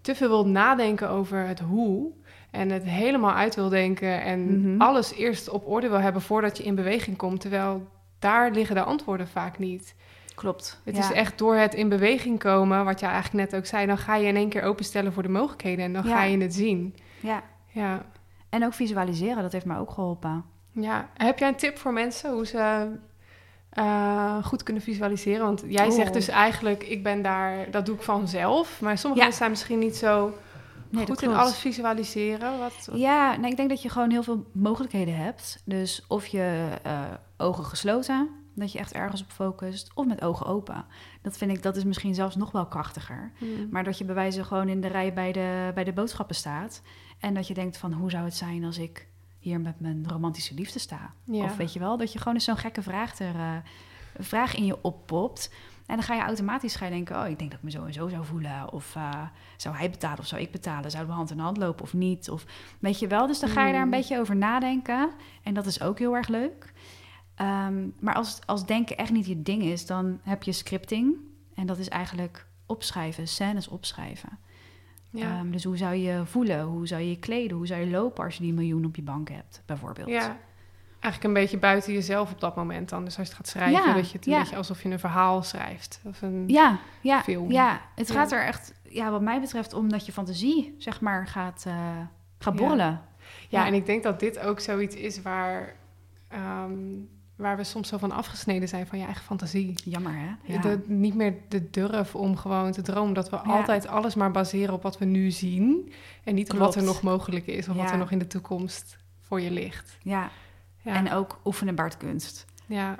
[0.00, 2.12] te veel wilt nadenken over het hoe
[2.56, 4.80] en het helemaal uit wil denken en mhm.
[4.80, 7.40] alles eerst op orde wil hebben voordat je in beweging komt.
[7.40, 7.86] Terwijl
[8.18, 9.94] daar liggen de antwoorden vaak niet.
[10.34, 10.80] Klopt.
[10.84, 13.98] Het is echt door het in beweging komen, wat je eigenlijk net ook zei, dan
[13.98, 16.96] ga je in één keer openstellen voor de mogelijkheden en dan ga je het zien.
[17.20, 17.42] Ja.
[17.66, 18.04] ja.
[18.48, 20.44] En ook visualiseren, dat heeft mij ook geholpen.
[20.72, 21.08] Ja.
[21.16, 22.88] Heb jij een tip voor mensen hoe ze
[23.78, 25.46] uh, goed kunnen visualiseren?
[25.46, 28.80] Want jij zegt dus eigenlijk, ik ben daar, dat doe ik vanzelf.
[28.80, 30.32] Maar sommige mensen zijn misschien niet zo
[30.96, 32.58] nee, goed in alles visualiseren?
[32.58, 32.88] Wat...
[32.92, 35.62] Ja, nou, ik denk dat je gewoon heel veel mogelijkheden hebt.
[35.64, 37.02] Dus of je uh,
[37.36, 40.84] ogen gesloten, dat je echt ergens op focust, of met ogen open.
[41.22, 43.32] Dat vind ik, dat is misschien zelfs nog wel krachtiger.
[43.38, 43.68] Hmm.
[43.70, 46.82] Maar dat je bij wijze gewoon in de rij bij de, bij de boodschappen staat.
[47.18, 50.54] En dat je denkt van, hoe zou het zijn als ik hier met mijn romantische
[50.54, 51.12] liefde sta?
[51.24, 51.44] Ja.
[51.44, 53.56] Of weet je wel, dat je gewoon eens zo'n gekke vraag, er, uh,
[54.18, 55.50] vraag in je oppopt...
[55.86, 57.84] En dan ga je automatisch ga je denken, oh, ik denk dat ik me zo
[57.84, 58.72] en zo zou voelen.
[58.72, 59.22] Of uh,
[59.56, 60.90] zou hij betalen of zou ik betalen?
[60.90, 62.30] Zouden we hand in hand lopen of niet?
[62.30, 62.44] Of
[62.78, 63.92] weet je wel, dus dan ga je daar een mm.
[63.92, 65.10] beetje over nadenken.
[65.42, 66.72] En dat is ook heel erg leuk.
[67.40, 71.16] Um, maar als, als denken echt niet je ding is, dan heb je scripting.
[71.54, 74.38] En dat is eigenlijk opschrijven, scènes opschrijven.
[75.10, 75.40] Ja.
[75.40, 76.64] Um, dus hoe zou je voelen?
[76.64, 77.56] Hoe zou je je kleden?
[77.56, 80.08] Hoe zou je lopen als je die miljoen op je bank hebt, bijvoorbeeld?
[80.08, 80.36] Ja,
[81.06, 83.04] eigenlijk een beetje buiten jezelf op dat moment dan.
[83.04, 85.42] Dus als je het gaat schrijven, dat je het een beetje alsof je een verhaal
[85.42, 86.00] schrijft.
[86.04, 87.50] Of een ja, ja, film.
[87.50, 91.26] Ja, het gaat er echt, ja, wat mij betreft, om dat je fantasie, zeg maar,
[91.26, 91.74] gaat, uh,
[92.38, 93.00] gaat borrelen.
[93.48, 93.66] Ja.
[93.66, 95.76] en ik denk dat dit ook zoiets is waar,
[96.64, 99.74] um, waar we soms zo van afgesneden zijn van je eigen fantasie.
[99.84, 100.52] Jammer, hè?
[100.52, 100.60] Ja.
[100.60, 103.14] De, niet meer de durf om gewoon te dromen.
[103.14, 105.92] Dat we altijd alles maar baseren op wat we nu zien.
[106.24, 108.96] En niet op wat er nog mogelijk is of wat er nog in de toekomst
[109.20, 109.98] voor je ligt.
[110.02, 110.30] Ja,
[110.94, 112.44] en ook oefenen baart kunst.
[112.66, 112.96] Ja.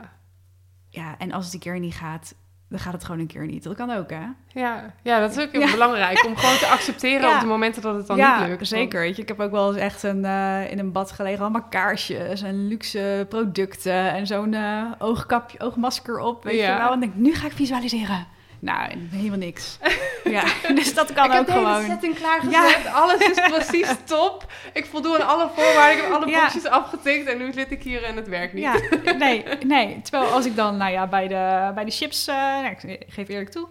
[0.88, 2.34] Ja, en als het een keer niet gaat,
[2.68, 3.62] dan gaat het gewoon een keer niet.
[3.62, 4.26] Dat kan ook, hè?
[4.60, 6.24] Ja, ja dat is ook heel belangrijk.
[6.24, 8.66] Om gewoon te accepteren op de momenten dat het dan niet lukt.
[8.66, 9.00] zeker.
[9.00, 11.40] Weet je, ik heb ook wel eens echt een, uh, in een bad gelegen.
[11.40, 14.12] Allemaal kaarsjes en luxe producten.
[14.12, 16.44] En zo'n uh, oogkapje, oogmasker op.
[16.44, 16.92] Weet je wel.
[16.92, 18.26] En denk nu ga ik visualiseren.
[18.58, 19.78] Nou, helemaal niks.
[20.24, 20.44] Ja,
[20.74, 21.80] dus dat kan ook gewoon.
[21.80, 22.82] Ik heb de setting klaargezet.
[22.84, 22.90] Ja.
[22.90, 24.52] Alles is precies top.
[24.72, 25.96] Ik voldoe aan alle voorwaarden.
[25.96, 27.28] Ik heb alle boxjes afgetikt.
[27.28, 28.62] En nu zit ik hier en het werkt niet.
[28.62, 28.74] Ja,
[29.18, 30.00] nee, nee.
[30.02, 32.28] Terwijl als ik dan, nou ja, bij de, bij de chips...
[32.28, 33.68] Uh, nou, ik geef eerlijk toe.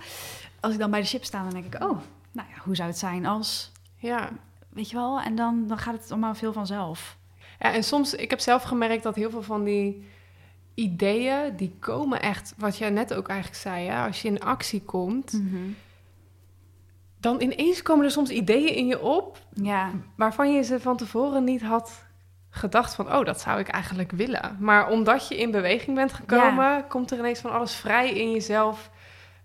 [0.60, 1.84] Als ik dan bij de chips sta, dan denk ik...
[1.84, 2.00] Oh,
[2.32, 3.72] nou ja, hoe zou het zijn als...
[3.98, 4.30] Ja.
[4.70, 5.20] Weet je wel?
[5.20, 7.18] En dan, dan gaat het allemaal veel vanzelf.
[7.60, 8.14] Ja, en soms...
[8.14, 10.08] Ik heb zelf gemerkt dat heel veel van die
[10.76, 14.06] ideeën die komen echt, wat jij net ook eigenlijk zei, hè?
[14.06, 15.58] als je in actie komt, Mhm.
[17.20, 21.44] dan ineens komen er soms ideeën in je op Ja, waarvan je ze van tevoren
[21.44, 22.04] niet had
[22.50, 24.58] gedacht van, oh, dat zou ik eigenlijk willen.
[24.60, 28.90] Maar omdat je in beweging bent gekomen, komt er ineens van alles vrij in jezelf,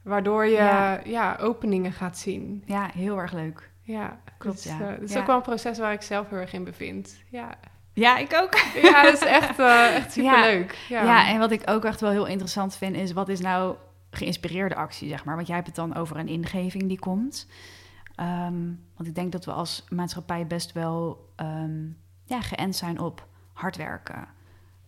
[0.02, 1.00] waardoor je ja.
[1.04, 1.36] Ja.
[1.40, 2.62] openingen gaat zien.
[2.66, 3.70] ja, heel erg leuk.
[3.82, 4.80] Ja, Klopt, is, ja.
[4.80, 5.20] eh, het is Ja.
[5.20, 7.22] ook wel een proces waar ik zelf heel erg in bevind.
[7.30, 7.50] Ja,
[7.92, 8.54] Ja, ik ook.
[8.82, 10.78] ja dat is echt, eh echt superleuk.
[10.88, 11.04] Ja.
[11.04, 11.28] Ja.
[11.28, 13.76] en wat ik ook echt wel heel interessant vind, is wat is nou
[14.10, 15.34] geïnspireerde actie, zeg maar.
[15.34, 17.46] Want jij hebt het dan over een ingeving die komt.
[18.14, 18.64] Ehm,
[18.96, 21.86] want ik denk dat we als maatschappij best wel ehm,
[22.24, 24.28] ja, geënt zijn op hard werken.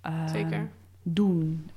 [0.00, 0.70] Ehm, Zeker.
[1.02, 1.70] Doen,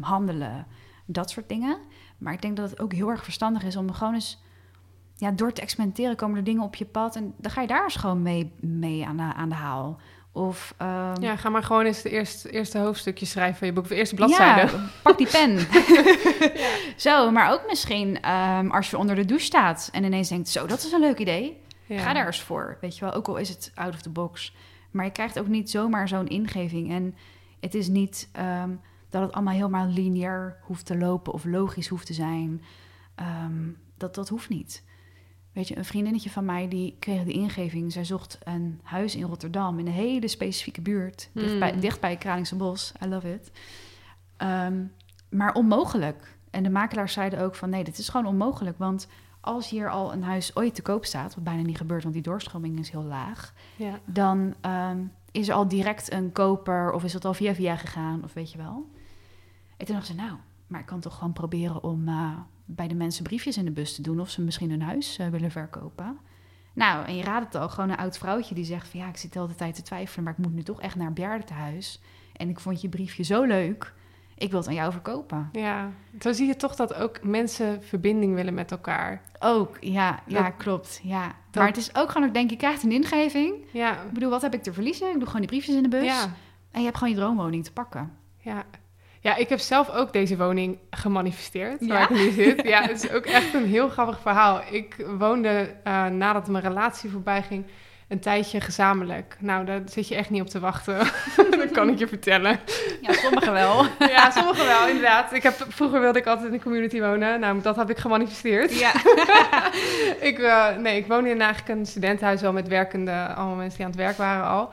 [0.00, 0.66] handelen,
[1.04, 1.78] dat soort dingen.
[2.18, 4.44] Maar ik denk dat het ook heel erg verstandig is om gewoon eens...
[5.18, 7.16] Ja, door te experimenteren komen er dingen op je pad...
[7.16, 10.00] en dan ga je daar eens gewoon mee, mee aan, de, aan de haal.
[10.36, 13.82] Of ehm, Ja, ga maar gewoon eens het eerste, eerste hoofdstukje schrijven van je boek,
[13.82, 14.60] of de eerste bladzijde.
[14.60, 15.58] ja, pak die pen.
[16.96, 20.66] Zo, maar ook misschien ehm, als je onder de douche staat en ineens denkt: Zo,
[20.66, 21.60] dat is een leuk idee.
[21.86, 21.98] Ja.
[21.98, 22.78] Ga daar eens voor.
[22.80, 24.54] Weet je wel, ook al is het out of the box.
[24.90, 26.90] Maar je krijgt ook niet zomaar zo'n ingeving.
[26.90, 27.14] En
[27.60, 28.70] het is niet ehm,
[29.10, 32.62] dat het allemaal helemaal lineair hoeft te lopen of logisch hoeft te zijn.
[33.96, 34.82] Dat, dat hoeft niet.
[35.56, 37.92] Weet je, een vriendinnetje van mij die kreeg de ingeving.
[37.92, 41.30] Zij zocht een huis in Rotterdam in een hele specifieke buurt.
[41.32, 41.80] Dicht, bij, Hmm.
[41.80, 42.92] dicht bij Kralingse Bos.
[43.04, 43.50] I love it.
[44.36, 44.84] Ehm,
[45.30, 46.36] maar onmogelijk.
[46.50, 48.78] En de makelaars zeiden ook van nee, dit is gewoon onmogelijk.
[48.78, 49.08] Want
[49.40, 52.22] als hier al een huis ooit te koop staat, wat bijna niet gebeurt, want die
[52.22, 53.98] doorstroming is heel laag, Ja.
[54.04, 54.98] dan ehm,
[55.30, 58.52] is er al direct een koper of is het al via via gegaan of weet
[58.52, 58.90] je wel.
[59.76, 60.36] En toen dacht ze, nou,
[60.66, 62.30] maar ik kan toch gewoon proberen om eh,
[62.66, 65.28] bij de mensen briefjes in de bus te doen of ze misschien hun huis eh,
[65.28, 66.18] willen verkopen.
[66.72, 69.16] Nou, en je raadt het al, gewoon een oud vrouwtje die zegt van ja, ik
[69.16, 72.00] zit de hele tijd te twijfelen, maar ik moet nu toch echt naar een bejaardentehuis.
[72.36, 73.92] En ik vond je briefje zo leuk,
[74.34, 75.48] ik wil het aan jou verkopen.
[75.52, 75.90] ja,
[76.20, 79.22] zo zie je toch dat ook mensen verbinding willen met elkaar.
[79.38, 81.00] Ook, ja, ja Dat- klopt.
[81.02, 81.24] Ja.
[81.26, 83.54] dat- Maar het is ook gewoon, ik denk, je krijgt een ingeving.
[83.72, 85.06] Ja, Ik bedoel, wat heb ik te verliezen?
[85.08, 86.04] Ik doe gewoon die briefjes in de bus.
[86.04, 86.22] ja,
[86.70, 88.12] En je hebt gewoon je droomwoning te pakken.
[88.40, 88.64] ja.
[89.26, 91.86] Ja, ik heb zelf ook deze woning gemanifesteerd, Ja?
[91.86, 92.62] waar ik nu zit.
[92.66, 94.60] Ja, het is ook echt een heel grappig verhaal.
[94.70, 97.64] Ik woonde, eh, nadat mijn relatie voorbij ging,
[98.08, 99.36] een tijdje gezamenlijk.
[99.40, 100.98] Nou, daar zit je echt niet op te wachten.
[101.50, 102.60] dat kan ik je vertellen.
[103.00, 103.86] Ja, sommigen wel.
[104.14, 105.32] Ja, sommigen wel, inderdaad.
[105.32, 107.40] Ik heb, vroeger wilde ik altijd in een community wonen.
[107.40, 108.78] Nou, dat heb ik gemanifesteerd.
[108.78, 108.92] ja.
[110.30, 113.84] ik, eh, nee, ik woonde in eigenlijk een studentenhuis wel met werkende, allemaal mensen die
[113.86, 114.70] aan het werk waren al.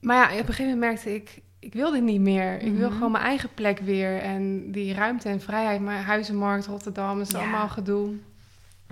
[0.00, 2.60] Maar ja, op een gegeven moment merkte ik, ik wil dit niet meer.
[2.60, 2.96] Ik wil Mhm.
[2.96, 4.18] gewoon mijn eigen plek weer.
[4.18, 7.38] En die ruimte en vrijheid, mijn huizenmarkt, Rotterdam, is Ja.
[7.38, 8.14] allemaal gedoe.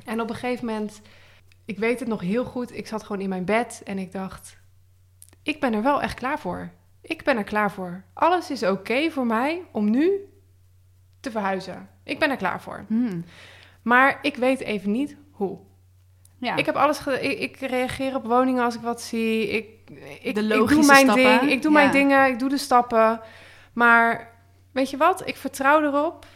[0.04, 1.00] En op een gegeven moment,
[1.64, 4.56] ik weet het nog heel goed, ik zat gewoon in mijn bed en ik dacht,
[5.42, 6.70] ik ben er wel echt klaar voor.
[7.00, 8.02] Ik ben er klaar voor.
[8.12, 10.10] Alles is oké voor mij om nu
[11.20, 11.88] te verhuizen.
[12.04, 12.84] Ik ben er klaar voor.
[12.88, 13.24] Hmm.
[13.82, 15.58] Maar ik weet even niet hoe.
[16.38, 16.56] ja.
[16.56, 19.48] Ik heb alles ik, ik reageer op woningen als ik wat zie.
[19.48, 19.68] Ik,
[20.22, 21.50] ik, De ik doe mijn stappen, ding.
[21.50, 21.78] Ik doe ja.
[21.78, 22.26] mijn dingen.
[22.26, 23.20] Ik doe de stappen.
[23.72, 24.30] Maar
[24.72, 25.26] weet je wat?
[25.28, 26.26] Ik vertrouw erop.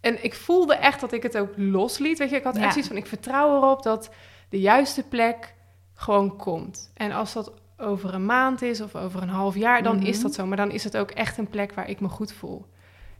[0.00, 2.18] En ik voelde echt dat ik het ook losliet.
[2.18, 2.60] Weet je, ik had Ja.
[2.62, 4.10] echt zoiets van: ik vertrouw erop dat
[4.48, 5.54] de juiste plek
[5.94, 6.90] gewoon komt.
[6.94, 10.22] En als dat over een maand is of over een half jaar, dan is Mhm.
[10.22, 10.46] dat zo.
[10.46, 12.66] Maar dan is het ook echt een plek waar ik me goed voel.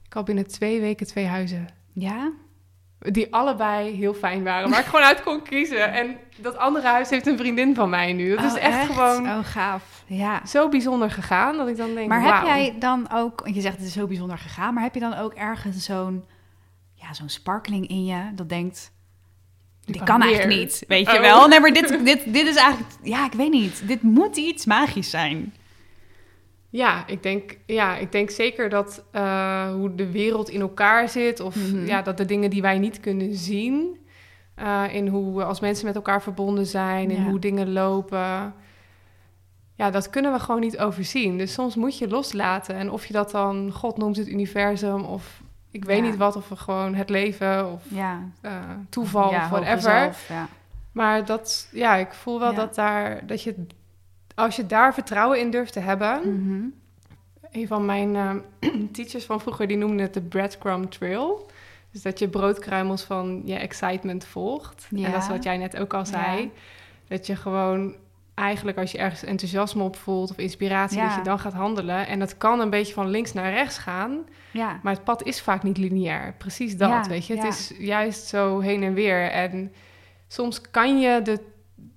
[0.07, 1.69] Ik had binnen twee weken twee huizen.
[1.93, 2.33] ja?
[2.99, 5.93] Die allebei heel fijn waren, waar ik gewoon uit kon kiezen.
[5.93, 8.37] En dat andere huis heeft een vriendin van mij nu.
[8.37, 10.05] Dat is Oh, echt, gewoon Oh, gaaf.
[10.07, 10.47] Ja.
[10.47, 13.77] zo bijzonder gegaan dat ik dan denk: Maar heb jij dan ook, want je zegt
[13.77, 16.25] het is zo bijzonder gegaan, maar heb je dan ook ergens zo'n
[16.95, 18.93] ja, zo'n sparkling in je dat denkt,
[19.85, 20.37] Die dit kan kan meer.
[20.37, 21.21] eigenlijk niet, weet je Oh.
[21.21, 21.49] wel?
[21.49, 25.11] Nee, maar dit, dit, dit is eigenlijk, ja, ik weet niet, dit moet iets magisch
[25.11, 25.55] zijn.
[26.71, 31.41] Ja, ik denk, ja, ik denk zeker dat eh, hoe de wereld in elkaar zit,
[31.41, 31.87] of Mhm.
[31.87, 34.07] ja, dat de dingen die wij niet kunnen zien,
[34.55, 37.29] eh, in hoe we als mensen met elkaar verbonden zijn, in Ja.
[37.29, 38.55] hoe dingen lopen,
[39.75, 41.39] ja, dat kunnen we gewoon niet overzien.
[41.39, 42.75] Dus soms moet je loslaten.
[42.75, 46.03] En of je dat dan, God noemt het universum, of ik weet Ja.
[46.05, 48.53] niet wat, of gewoon het leven, of Ja, eh,
[48.89, 50.17] toeval, of whatever.
[50.93, 53.67] Maar dat, ja, ik voel wel dat daar, dat je,
[54.37, 56.21] als je daar vertrouwen in durft te hebben.
[56.21, 56.65] Mhm.
[57.51, 58.35] Een van mijn eh,
[58.93, 61.51] teachers van vroeger, die noemde het de breadcrumb trail.
[61.93, 64.87] Dus dat je broodkruimels van je excitement volgt.
[64.91, 65.07] Ja.
[65.07, 66.41] En dat is wat jij net ook al zei.
[66.43, 66.49] Ja.
[67.09, 67.95] Dat je gewoon
[68.35, 71.07] eigenlijk als je ergens enthousiasme op voelt of inspiratie, Ja.
[71.07, 72.07] dat je dan gaat handelen.
[72.07, 74.19] En dat kan een beetje van links naar rechts gaan.
[74.51, 74.81] ja.
[74.83, 76.35] Maar het pad is vaak niet lineair.
[76.39, 77.37] Precies dat, Ja, weet je.
[77.37, 79.31] Het is juist zo heen en weer.
[79.31, 79.73] En
[80.29, 81.41] soms kan je de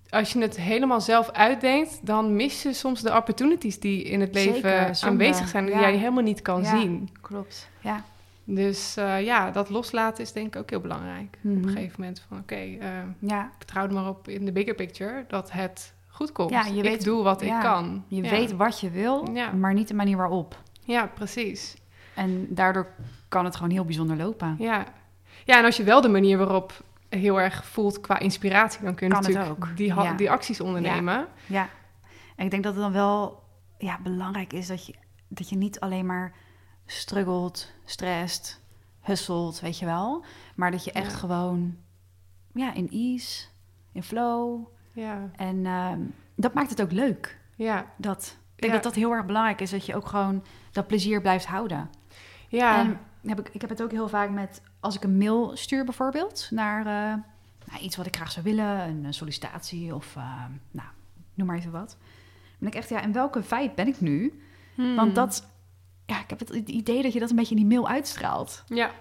[0.10, 4.34] als je het helemaal zelf uitdenkt, dan mis je soms de opportunities die in het
[4.34, 4.54] leven
[4.96, 5.80] Zeker, aanwezig zijn, die Ja.
[5.82, 6.80] jij helemaal niet kan Ja.
[6.80, 7.10] zien.
[7.22, 7.70] Klopt.
[7.82, 8.04] Ja.
[8.44, 11.38] Dus eh, ja, dat loslaten is denk ik ook heel belangrijk.
[11.38, 11.58] Op Mhm.
[11.64, 12.88] een gegeven moment van oké, eh,
[13.20, 16.50] Ja, vertrouw er maar op in de bigger picture dat het goed komt.
[16.50, 18.04] Ja, je ik weet- doe wat ja, ik kan.
[18.08, 20.56] je weet wat je wil, maar niet de manier waarop.
[20.84, 21.76] Ja, precies.
[22.16, 22.88] En daardoor
[23.28, 24.56] kan het gewoon heel bijzonder lopen.
[24.60, 24.86] Ja.
[25.46, 29.08] ja, en als je wel de manier waarop heel erg voelt qua inspiratie, dan kun
[29.08, 29.78] je Kan natuurlijk ook.
[29.78, 30.14] Die, Ja.
[30.14, 31.28] die acties ondernemen.
[31.46, 31.70] Ja,
[32.36, 33.44] en ik denk dat het dan wel
[33.78, 34.94] ja, belangrijk is dat je,
[35.28, 36.34] dat je niet alleen maar
[36.86, 38.62] struggelt, stresst,
[39.02, 40.24] hustelt, weet je wel.
[40.56, 41.18] Maar dat je echt Ja.
[41.18, 41.78] gewoon
[42.54, 43.46] ja, in ease,
[43.92, 44.66] in flow.
[44.94, 46.00] Ja, En ehm,
[46.36, 47.40] dat maakt het ook leuk.
[47.56, 48.80] ja, Dat, ik denk Ja.
[48.80, 51.90] dat dat heel erg belangrijk is, dat je ook gewoon dat plezier blijft houden.
[52.48, 52.80] ja.
[52.80, 55.86] En heb ik, ik heb het ook heel vaak met, als ik een mail stuur
[55.86, 57.22] bijvoorbeeld, naar eh,
[57.72, 60.88] nou, iets wat ik graag zou willen, een, sollicitatie of, eh, nou,
[61.34, 61.98] noem maar even wat.
[62.00, 64.44] Dan ben ik echt, ja, in welke vibe ben ik nu?
[64.76, 64.96] Hmm.
[64.96, 65.48] Want dat,
[66.06, 68.64] ja, ik heb het idee dat je dat een beetje in die mail uitstraalt.
[68.68, 68.92] Ja,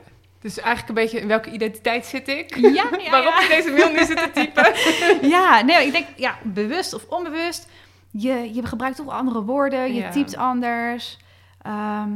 [0.40, 2.56] dus eigenlijk een beetje in welke identiteit zit ik?
[2.56, 3.42] Ja, ja, Waarop ja.
[3.42, 4.72] je deze mail nu zit te typen.
[5.30, 7.68] Ja, nee, ik denk, ja, bewust of onbewust.
[8.10, 10.10] Je, je gebruikt toch andere woorden, je Ja.
[10.10, 11.18] typt anders.
[11.62, 12.10] Ehm,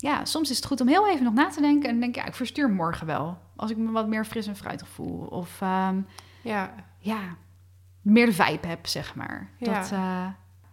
[0.00, 1.88] ja, soms is het goed om heel even nog na te denken.
[1.88, 3.38] En denk ja, ik verstuur morgen wel.
[3.56, 5.26] Als ik me wat meer fris en fruitig voel.
[5.26, 6.00] Of ehm,
[6.42, 7.18] Ja, ja,
[8.02, 9.50] meer de vibe heb, zeg maar.
[9.58, 9.80] Ja.
[9.80, 10.26] Dat, eh,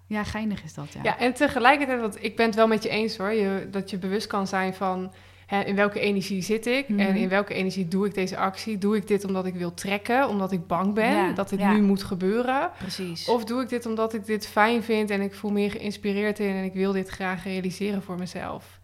[0.08, 1.00] ja, geinig is dat, ja.
[1.04, 3.98] ja, en tegelijkertijd, want ik ben het wel met je eens hoor, je, dat je
[3.98, 5.14] bewust kan zijn van
[5.46, 7.00] hè, in welke energie zit ik Mhm.
[7.00, 8.78] en in welke energie doe ik deze actie.
[8.78, 11.72] Doe ik dit omdat ik wil trekken, omdat ik bang ben Ja, dat dit ja.
[11.72, 12.70] nu moet gebeuren?
[12.78, 13.28] Precies.
[13.28, 16.40] Of doe ik dit omdat ik dit fijn vind en ik voel me hier geïnspireerd
[16.40, 18.77] in en ik wil dit graag realiseren voor mezelf?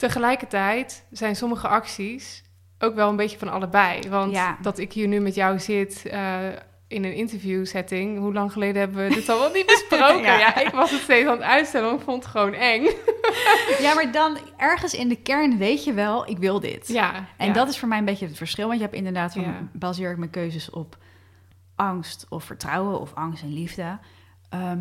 [0.00, 2.42] Tegelijkertijd zijn sommige acties
[2.78, 4.08] ook wel een beetje van allebei.
[4.08, 4.56] Want Ja.
[4.62, 6.38] dat ik hier nu met jou zit eh,
[6.88, 10.22] in een interview setting, hoe lang geleden hebben we dit al wel niet besproken?
[10.22, 10.38] Ja.
[10.38, 10.56] ja.
[10.56, 12.82] ik was het steeds aan het uitstellen, ik vond het gewoon eng.
[13.80, 16.88] Ja, maar dan ergens in de kern weet je wel, ik wil dit.
[16.88, 17.52] Ja, En ja.
[17.52, 18.66] dat is voor mij een beetje het verschil.
[18.66, 19.68] Want je hebt inderdaad van, Ja.
[19.72, 20.96] baseer ik mijn keuzes op
[21.76, 23.98] angst of vertrouwen of angst en liefde.
[24.48, 24.78] Ehm,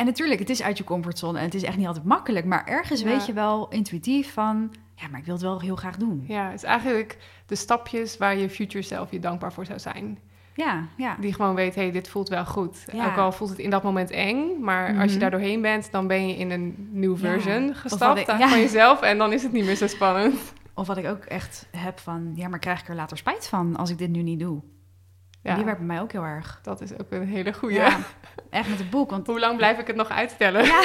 [0.00, 2.46] en natuurlijk, het is uit je comfortzone en het is echt niet altijd makkelijk.
[2.46, 3.06] Maar ergens Ja.
[3.06, 6.24] weet je wel intuïtief van, ja, maar ik wil het wel heel graag doen.
[6.28, 10.18] Ja, het is eigenlijk de stapjes waar je future self je dankbaar voor zou zijn.
[10.54, 11.16] Ja, ja.
[11.20, 12.84] Die gewoon weet, hé, hey, dit voelt wel goed.
[12.92, 13.06] Ja.
[13.06, 15.18] Ook al voelt het in dat moment eng, maar als je Mhm.
[15.18, 17.18] daar doorheen bent, dan ben je in een nieuw Ja.
[17.18, 18.48] version gestapt wat ik- ja.
[18.48, 20.52] van jezelf en dan is het niet meer zo spannend.
[20.74, 23.76] Of wat ik ook echt heb van, ja, maar krijg ik er later spijt van
[23.76, 24.60] als ik dit nu niet doe?
[25.42, 26.60] Ja, Die werkt bij mij ook heel erg.
[26.62, 27.74] dat is ook een hele goede.
[27.74, 27.98] Ja,
[28.50, 29.10] echt met het boek.
[29.10, 30.64] Want Hoe lang blijf ik het nog uitstellen?
[30.64, 30.80] Ja.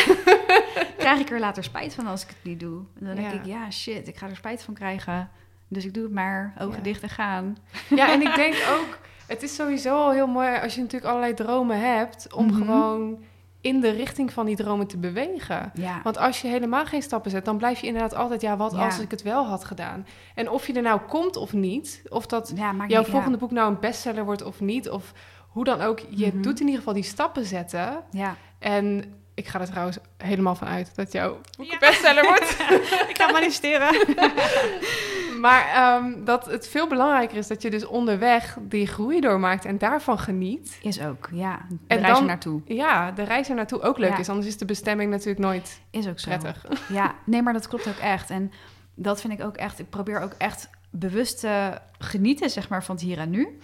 [0.97, 2.81] krijg ik er later spijt van als ik het niet doe?
[2.99, 5.29] En dan denk ik, ja, shit, ik ga er spijt van krijgen.
[5.67, 7.57] Dus ik doe het maar, ogen dicht en gaan.
[7.89, 8.97] Ja, en ik denk ook,
[9.27, 12.55] het is sowieso al heel mooi als je natuurlijk allerlei dromen hebt, om Mhm.
[12.55, 13.23] gewoon
[13.65, 15.71] in de richting van die dromen te bewegen.
[15.73, 18.71] Ja, Want als je helemaal geen stappen zet, dan blijf je inderdaad altijd, ja, wat
[18.71, 18.85] Ja.
[18.85, 20.07] als ik het wel had gedaan?
[20.35, 23.51] En of je er nou komt of niet, of dat ja jouw niet- volgende boek
[23.51, 25.11] nou een bestseller wordt of niet, of
[25.49, 26.41] hoe dan ook, je Mhm.
[26.41, 28.03] doet in ieder geval die stappen zetten.
[28.11, 28.35] Ja.
[28.59, 32.49] En ik ga er trouwens helemaal van uit dat jouw boek bestseller wordt.
[33.11, 33.89] ik ga manifesteren.
[35.39, 39.77] maar ehm, dat het veel belangrijker is dat je dus onderweg die groei doormaakt en
[39.77, 40.79] daarvan geniet.
[40.81, 41.65] Is ook, ja.
[41.69, 42.61] De En reis er naartoe.
[42.65, 44.17] Ja, de reis er naartoe ook leuk Ja.
[44.17, 46.29] is, anders is de bestemming natuurlijk nooit Is ook zo.
[46.29, 46.65] prettig.
[46.89, 48.29] Ja, nee, maar dat klopt ook echt.
[48.29, 48.51] En
[48.95, 49.79] dat vind ik ook echt...
[49.79, 53.59] Ik probeer ook echt bewust te genieten, zeg maar, van het hier en nu.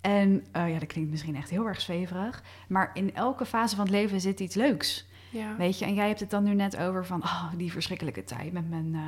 [0.00, 2.42] En eh, ja, dat klinkt misschien echt heel erg zweverig.
[2.68, 5.06] Maar in elke fase van het leven zit iets leuks.
[5.30, 5.56] Ja.
[5.56, 7.22] Weet je, en jij hebt het dan nu net over van...
[7.22, 9.00] Oh, die verschrikkelijke tijd met mijn eh,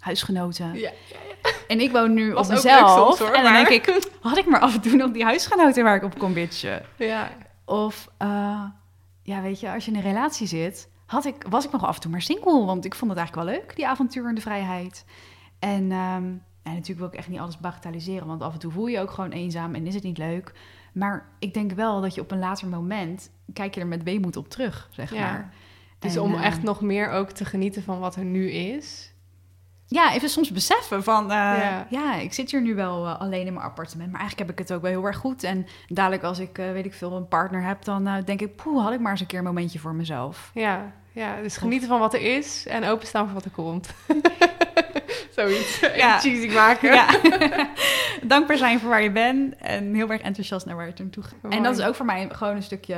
[0.00, 0.74] huisgenoten.
[0.74, 0.90] Ja,
[1.68, 2.90] En ik woon nu Was op mezelf.
[2.96, 5.24] soms, hoor, en dan maar- denk ik, had ik maar af en toe nog die
[5.24, 6.82] huisgenoten waar ik op kon bitchen.
[6.96, 7.30] ja.
[7.64, 8.62] Of, eh,
[9.22, 11.94] ja, weet je, als je in een relatie zit, had ik, was ik nog af
[11.94, 12.64] en toe maar single.
[12.64, 15.04] Want ik vond het eigenlijk wel leuk, die avontuur en de vrijheid.
[15.58, 18.26] En, en natuurlijk wil ik echt niet alles bagatelliseren.
[18.26, 20.52] Want af en toe voel je je ook gewoon eenzaam en is het niet leuk.
[20.92, 24.36] Maar ik denk wel dat je op een later moment, kijk je er met weemoed
[24.36, 25.20] op terug, zeg Ja.
[25.20, 25.54] maar.
[25.98, 29.12] Dus En, om eh, echt nog meer ook te genieten van wat er nu is.
[29.88, 31.86] Ja, even soms beseffen van, eh, Ja.
[31.90, 32.14] ja.
[32.14, 34.76] ik zit hier nu wel eh, alleen in mijn appartement, maar eigenlijk heb ik het
[34.76, 35.42] ook wel heel erg goed.
[35.42, 38.82] En dadelijk als ik, eh, weet ik veel, een partner heb, dan denk ik, poeh,
[38.82, 40.50] had ik maar eens een keer een momentje voor mezelf.
[40.54, 43.88] Ja, ja dus genieten van wat er is en openstaan voor wat er komt.
[45.36, 45.80] Zoiets.
[45.80, 45.94] Ja.
[45.94, 46.18] Ja.
[46.18, 46.94] cheesy maken.
[46.94, 47.20] Ja,
[48.22, 51.42] dankbaar zijn voor waar je bent en heel erg enthousiast naar waar je naartoe gaat.
[51.42, 51.56] Mooi.
[51.56, 52.94] En dat is ook voor mij gewoon een stukje,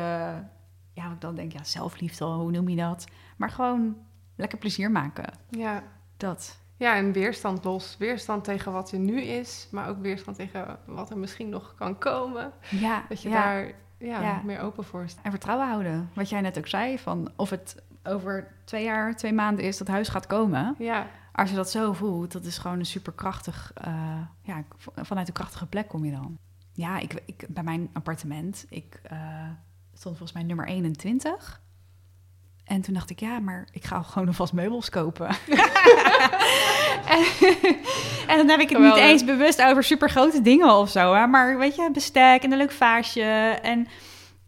[0.93, 3.07] ja, wat ik dan denk, ja, zelfliefde, hoe noem je dat?
[3.36, 3.97] Maar gewoon
[4.36, 5.82] lekker plezier maken, ja.
[6.16, 6.59] dat.
[6.79, 7.97] Ja, en weerstand los.
[7.99, 11.99] Weerstand tegen wat er nu is, maar ook weerstand tegen wat er misschien nog kan
[11.99, 12.53] komen.
[12.70, 13.43] Ja, Dat je ja.
[13.43, 13.64] daar
[13.99, 14.41] ja, Ja.
[14.45, 15.24] meer open voor staan.
[15.24, 16.11] En vertrouwen houden.
[16.14, 19.89] Wat jij net ook zei, van of het over twee jaar, twee maanden is dat
[19.89, 20.74] huis gaat komen.
[20.79, 23.70] Ja, Als je dat zo voelt, dat is gewoon een superkrachtig...
[23.74, 24.64] eh ja,
[24.97, 26.39] vanuit een krachtige plek kom je dan.
[26.72, 29.18] Ja, ik, ik, bij mijn appartement, ik eh,
[29.93, 31.61] stond volgens mij nummer 21.
[32.69, 35.29] En toen dacht ik, ja, maar ik ga gewoon alvast meubels kopen.
[37.09, 37.25] en,
[38.27, 39.03] en dan heb ik het Geweldig.
[39.03, 41.14] niet eens bewust over supergrote dingen of zo.
[41.14, 41.27] Hè?
[41.27, 43.23] Maar weet je, bestek en een leuk vaasje.
[43.62, 43.89] En,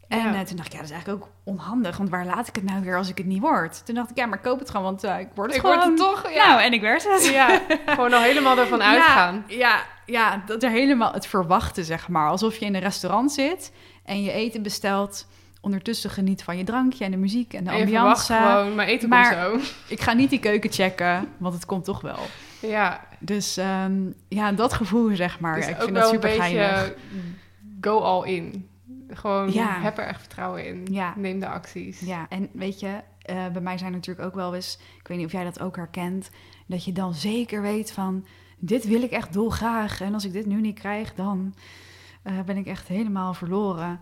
[0.07, 0.33] en Ja.
[0.33, 1.97] eh, toen dacht ik, ja, dat is eigenlijk ook onhandig.
[1.97, 3.85] Want waar laat ik het nou weer als ik het niet word?
[3.85, 5.75] Toen dacht ik, ja, maar koop het gewoon, want eh, ik word het ik gewoon.
[5.77, 6.31] word het toch.
[6.33, 7.27] Ja, Nou, en ik werd het.
[7.29, 7.61] ja.
[7.85, 9.43] gewoon al helemaal ervan uitgaan.
[9.47, 12.27] Ja, ja, ja, dat er helemaal het verwachten, zeg maar.
[12.29, 13.71] Alsof je in een restaurant zit
[14.05, 15.27] en je eten bestelt.
[15.61, 18.51] Ondertussen geniet van je drankje en de muziek en de En je verwacht ambiance.
[18.57, 19.71] gewoon, maar eten Maar- komt zo.
[19.87, 22.19] Ik ga niet die keuken checken, want het komt toch wel.
[22.59, 25.55] Ja, Dus ehm, ja, dat gevoel, zeg maar.
[25.55, 26.93] dus ik ook vind wel dat super geinig.
[27.81, 28.67] go all in.
[29.09, 29.79] Gewoon, Ja.
[29.81, 30.87] heb er echt vertrouwen in.
[30.91, 31.13] Ja.
[31.17, 31.99] Neem de acties.
[31.99, 34.77] Ja, en weet je, eh, bij mij zijn natuurlijk ook wel eens...
[34.99, 36.29] Ik weet niet of jij dat ook herkent...
[36.67, 38.25] dat je dan zeker weet van...
[38.57, 40.01] dit wil ik echt dolgraag.
[40.01, 41.53] En als ik dit nu niet krijg, dan
[42.23, 43.99] eh, ben ik echt helemaal verloren.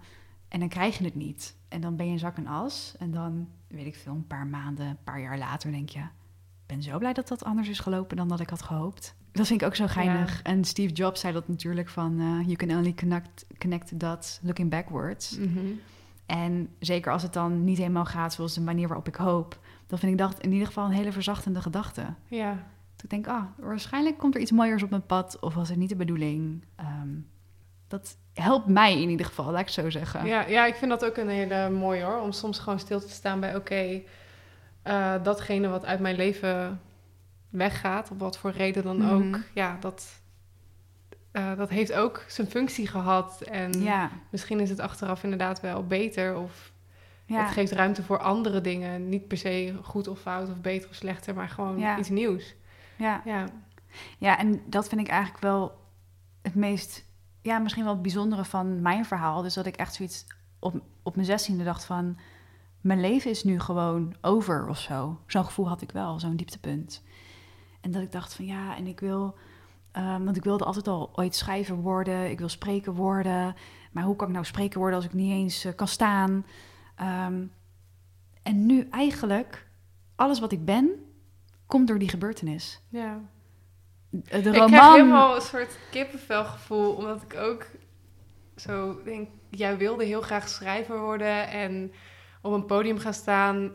[0.49, 1.55] En dan krijg je het niet.
[1.67, 2.95] En dan ben je in zak en as.
[2.99, 5.99] En dan, weet ik veel, een paar maanden, een paar jaar later denk je...
[5.99, 9.15] ik ben zo blij dat dat anders is gelopen dan dat ik had gehoopt.
[9.31, 10.41] Dat vind ik ook zo geinig.
[10.41, 12.19] En Steve Jobs zei dat natuurlijk van...
[12.19, 15.37] eh, you can only connect, connect dots looking backwards.
[15.37, 15.65] Mhm.
[16.25, 19.99] En zeker als het dan niet helemaal gaat zoals de manier waarop ik hoop, dan
[19.99, 22.13] vind ik dat in ieder geval een hele verzachtende gedachte.
[22.27, 22.51] Ja.
[22.95, 25.77] Dat ik denk, ah, waarschijnlijk komt er iets mooiers op mijn pad, of was het
[25.77, 26.63] niet de bedoeling.
[26.75, 27.09] Ehm,
[27.89, 30.25] dat helpt mij in ieder geval, laat ik het zo zeggen.
[30.25, 32.19] Ja, ja, ik vind dat ook een hele mooie hoor.
[32.21, 34.01] Om soms gewoon stil te staan bij, oké,
[34.81, 36.81] eh, datgene wat uit mijn leven
[37.49, 39.09] weggaat, op wat voor reden dan Mhm.
[39.35, 40.21] ook, ja, dat,
[41.31, 43.41] eh, dat heeft ook zijn functie gehad.
[43.41, 46.71] En ja, misschien is het achteraf inderdaad wel beter of
[47.25, 47.41] ja.
[47.43, 49.09] het geeft ruimte voor andere dingen.
[49.09, 51.97] Niet per se goed of fout of beter of slechter, maar gewoon Ja.
[51.97, 52.55] iets nieuws.
[52.95, 53.21] ja.
[53.25, 53.45] Ja,
[54.17, 55.79] ja, en dat vind ik eigenlijk wel
[56.41, 57.05] het meest,
[57.49, 59.41] ja, misschien wel het bijzondere van mijn verhaal.
[59.41, 60.25] Dus dat ik echt zoiets
[60.59, 62.17] op, op mijn zestiende dacht van,
[62.81, 65.19] mijn leven is nu gewoon over of zo.
[65.27, 67.03] Zo'n gevoel had ik wel, zo'n dieptepunt.
[67.81, 69.35] En dat ik dacht van ja, en ik wil,
[69.91, 73.55] ehm, want ik wilde altijd al ooit schrijver worden, ik wil spreker worden.
[73.91, 76.45] Maar hoe kan ik nou spreker worden als ik niet eens eh, kan staan?
[76.95, 77.45] Ehm,
[78.43, 79.67] en nu eigenlijk,
[80.15, 80.89] alles wat ik ben,
[81.65, 82.81] komt door die gebeurtenis.
[82.89, 83.21] ja.
[84.09, 84.67] De Ik roman.
[84.67, 87.65] krijg helemaal een soort kippenvelgevoel, omdat ik ook
[88.55, 91.91] zo denk, jij wilde heel graag schrijver worden en
[92.41, 93.71] op een podium gaan staan.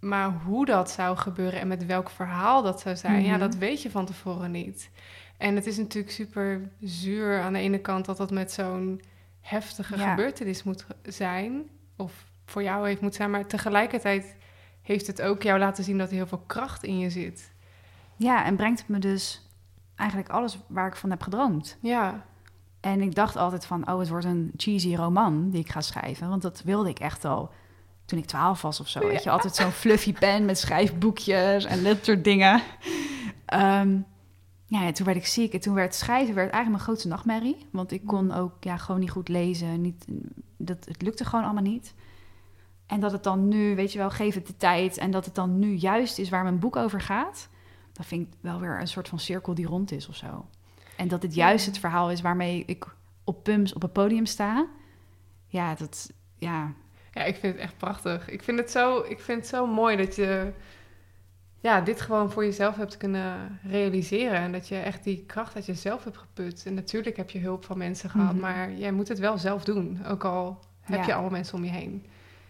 [0.00, 3.38] Maar hoe dat zou gebeuren en met welk verhaal dat zou zijn, ja, Mhm.
[3.40, 4.90] dat weet je van tevoren niet.
[5.38, 9.00] En het is natuurlijk super zuur aan de ene kant dat dat met zo'n
[9.40, 10.10] heftige Ja.
[10.10, 12.12] gebeurtenis moet zijn, of
[12.46, 14.36] voor jou heeft moeten zijn, maar tegelijkertijd
[14.82, 17.52] heeft het ook jou laten zien dat er heel veel kracht in je zit.
[18.16, 19.45] Ja, en brengt het me dus
[19.96, 21.76] eigenlijk alles waar ik van heb gedroomd.
[21.80, 22.24] Ja,
[22.80, 26.28] En ik dacht altijd van, oh, het wordt een cheesy roman die ik ga schrijven.
[26.28, 27.50] Want dat wilde ik echt al
[28.04, 29.00] toen ik twaalf was of zo.
[29.00, 32.62] Weet je, altijd zo'n fluffy pen met schrijfboekjes en dat soort dingen.
[33.46, 33.98] Ehm,
[34.66, 37.66] ja, ja, toen werd ik ziek en toen werd schrijven werd eigenlijk mijn grootste nachtmerrie.
[37.70, 39.80] Want ik kon ook ja, gewoon niet goed lezen.
[39.80, 40.04] Niet,
[40.56, 41.94] dat, het lukte gewoon allemaal niet.
[42.86, 44.98] En dat het dan nu, weet je wel, geef het de tijd.
[44.98, 47.48] En dat het dan nu juist is waar mijn boek over gaat.
[47.96, 50.46] Dat vind ik wel weer een soort van cirkel die rond is of zo.
[50.96, 52.86] En dat het juist het verhaal is waarmee ik
[53.24, 54.66] op Pums op het podium sta.
[55.46, 56.72] Ja, dat, ja,
[57.12, 58.28] Ja, ik vind het echt prachtig.
[58.28, 60.52] Ik vind het zo, ik vind het zo mooi dat je
[61.60, 64.38] ja, dit gewoon voor jezelf hebt kunnen realiseren.
[64.38, 66.66] En dat je echt die kracht uit jezelf hebt geput.
[66.66, 68.40] En natuurlijk heb je hulp van mensen gehad, Mhm.
[68.40, 70.04] maar jij moet het wel zelf doen.
[70.06, 71.06] Ook al heb Ja.
[71.06, 72.06] je allemaal mensen om je heen.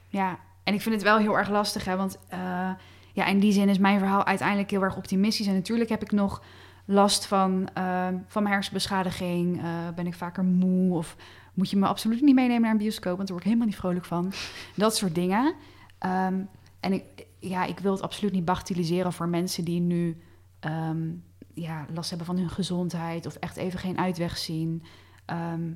[0.08, 2.70] Ja, en ik vind het wel heel erg lastig, hè, want eh,
[3.16, 5.46] ja, in die zin is mijn verhaal uiteindelijk heel erg optimistisch.
[5.46, 6.42] En natuurlijk heb ik nog
[6.84, 9.62] last van, eh, van mijn hersenbeschadiging.
[9.62, 11.16] Eh, ben ik vaker moe of
[11.54, 13.76] moet je me absoluut niet meenemen naar een bioscoop, want daar word ik helemaal niet
[13.76, 14.32] vrolijk van.
[14.74, 15.54] Dat soort dingen.
[15.98, 16.40] Ehm,
[16.80, 17.04] en ik,
[17.38, 20.20] ja, ik wil het absoluut niet bagatelliseren voor mensen die nu
[20.60, 21.08] ehm,
[21.54, 24.82] ja, last hebben van hun gezondheid of echt even geen uitweg zien.
[25.24, 25.70] Ehm,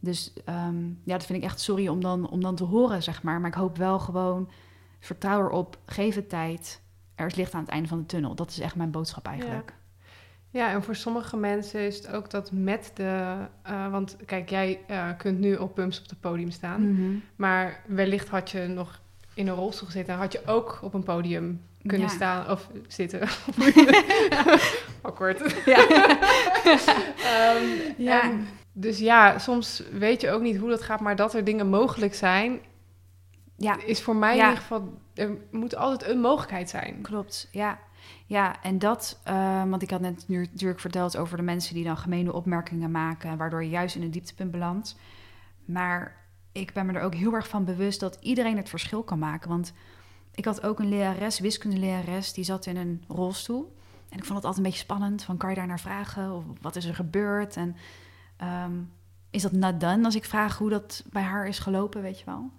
[0.00, 3.22] dus ehm, ja, dat vind ik echt sorry om dan, om dan te horen, zeg
[3.22, 3.40] maar.
[3.40, 4.48] Maar ik hoop wel gewoon,
[5.00, 6.80] vertrouw erop, geef het tijd.
[7.14, 8.34] Er is licht aan het einde van de tunnel.
[8.34, 9.72] Dat is echt mijn boodschap eigenlijk.
[10.50, 13.34] Ja, en voor sommige mensen is het ook dat met de...
[13.62, 16.92] eh, want kijk, jij eh, kunt nu op Pumps op het podium staan.
[16.92, 17.16] Mhm.
[17.36, 19.00] Maar wellicht had je nog
[19.34, 20.12] in een rolstoel gezeten...
[20.14, 22.14] en had je ook op een podium kunnen Ja.
[22.14, 23.20] staan of zitten.
[25.02, 25.62] Awkward.
[25.64, 25.86] Ja.
[27.24, 27.64] Ehm,
[27.96, 28.22] Ja.
[28.22, 31.68] en Dus ja, soms weet je ook niet hoe dat gaat, maar dat er dingen
[31.68, 32.58] mogelijk zijn,
[33.60, 34.42] Ja, is voor mij Ja.
[34.42, 37.02] in ieder geval, er moet altijd een mogelijkheid zijn.
[37.02, 37.48] klopt.
[37.52, 37.78] Ja,
[38.26, 41.84] ja en dat, eh, want ik had net nu natuurlijk verteld over de mensen die
[41.84, 44.96] dan gemene opmerkingen maken, waardoor je juist in een dieptepunt belandt.
[45.64, 46.16] Maar
[46.52, 49.48] ik ben me er ook heel erg van bewust dat iedereen het verschil kan maken.
[49.48, 49.72] Want
[50.34, 53.76] ik had ook een lerares, wiskundelerares, die zat in een rolstoel.
[54.08, 55.22] En ik vond het altijd een beetje spannend.
[55.22, 56.32] Van, kan je daar naar vragen?
[56.32, 57.56] Of wat is er gebeurd?
[57.56, 57.76] En
[58.36, 58.72] ehm,
[59.30, 62.24] is dat not done als ik vraag hoe dat bij haar is gelopen, weet je
[62.24, 62.50] wel?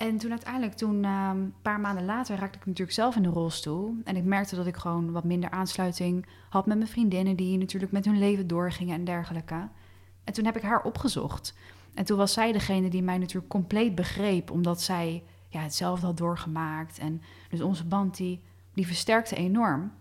[0.00, 3.28] En toen uiteindelijk, toen ehm, een paar maanden later, raakte ik natuurlijk zelf in de
[3.28, 3.94] rolstoel.
[4.04, 7.92] En ik merkte dat ik gewoon wat minder aansluiting had met mijn vriendinnen, die natuurlijk
[7.92, 9.68] met hun leven doorgingen en dergelijke.
[10.24, 11.54] En toen heb ik haar opgezocht.
[11.94, 16.16] En toen was zij degene die mij natuurlijk compleet begreep, omdat zij ja, hetzelfde had
[16.16, 16.98] doorgemaakt.
[16.98, 18.42] En dus onze band die,
[18.74, 19.92] die versterkte enorm.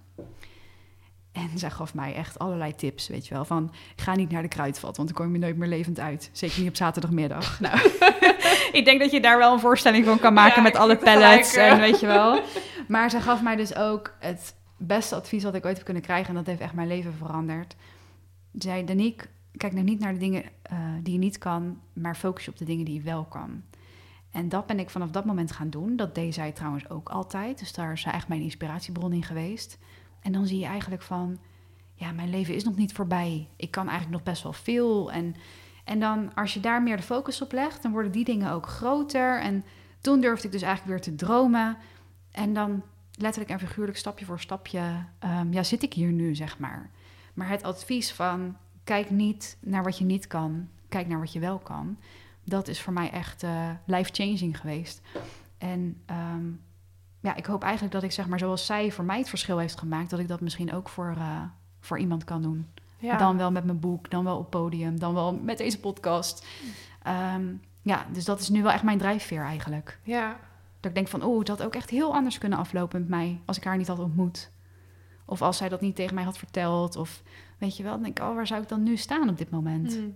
[1.31, 3.45] En zij gaf mij echt allerlei tips, weet je wel.
[3.45, 6.29] Van, ga niet naar de kruidvat, want dan kom je nooit meer levend uit.
[6.31, 7.59] Zeker niet op zaterdagmiddag.
[7.59, 7.79] Nou,
[8.79, 11.55] ik denk dat je daar wel een voorstelling van kan maken Ja, met alle pallets
[11.55, 12.41] en weet je wel.
[12.87, 16.29] Maar zij gaf mij dus ook het beste advies wat ik ooit heb kunnen krijgen.
[16.29, 17.75] En dat heeft echt mijn leven veranderd.
[18.53, 19.27] Zei, Danique,
[19.57, 22.57] kijk nou niet naar de dingen eh, die je niet kan, maar focus je op
[22.57, 23.63] de dingen die je wel kan.
[24.31, 25.95] En dat ben ik vanaf dat moment gaan doen.
[25.95, 27.59] Dat deed zij trouwens ook altijd.
[27.59, 29.77] Dus daar is zij echt mijn inspiratiebron in geweest.
[30.21, 31.39] En dan zie je eigenlijk van,
[31.93, 33.47] ja, mijn leven is nog niet voorbij.
[33.55, 35.11] Ik kan eigenlijk nog best wel veel.
[35.11, 35.35] En,
[35.83, 38.67] en dan, als je daar meer de focus op legt, dan worden die dingen ook
[38.67, 39.41] groter.
[39.41, 39.63] En
[40.01, 41.77] toen durfde ik dus eigenlijk weer te dromen.
[42.31, 46.59] En dan letterlijk en figuurlijk, stapje voor stapje, ehm, ja, zit ik hier nu, zeg
[46.59, 46.89] maar.
[47.33, 51.39] Maar het advies van, kijk niet naar wat je niet kan, kijk naar wat je
[51.39, 51.97] wel kan.
[52.43, 55.01] Dat is voor mij echt eh, life-changing geweest.
[55.57, 56.45] En ehm,
[57.19, 59.79] ja, ik hoop eigenlijk dat ik, zeg maar, zoals zij voor mij het verschil heeft
[59.79, 61.41] gemaakt, dat ik dat misschien ook voor, eh,
[61.79, 62.67] voor iemand kan doen.
[62.97, 63.17] Ja.
[63.17, 66.45] Dan wel met mijn boek, dan wel op podium, dan wel met deze podcast.
[67.03, 67.45] Ehm,
[67.81, 69.99] ja, dus dat is nu wel echt mijn drijfveer eigenlijk.
[70.03, 70.39] ja.
[70.79, 73.39] Dat ik denk van, oh, het had ook echt heel anders kunnen aflopen met mij
[73.45, 74.51] als ik haar niet had ontmoet.
[75.25, 76.95] Of als zij dat niet tegen mij had verteld.
[76.95, 77.21] Of
[77.57, 79.49] weet je wel, dan denk ik, oh, waar zou ik dan nu staan op dit
[79.49, 79.99] moment?
[79.99, 80.15] Mm.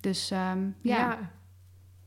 [0.00, 0.98] Dus ehm, ja.
[0.98, 1.30] Ja.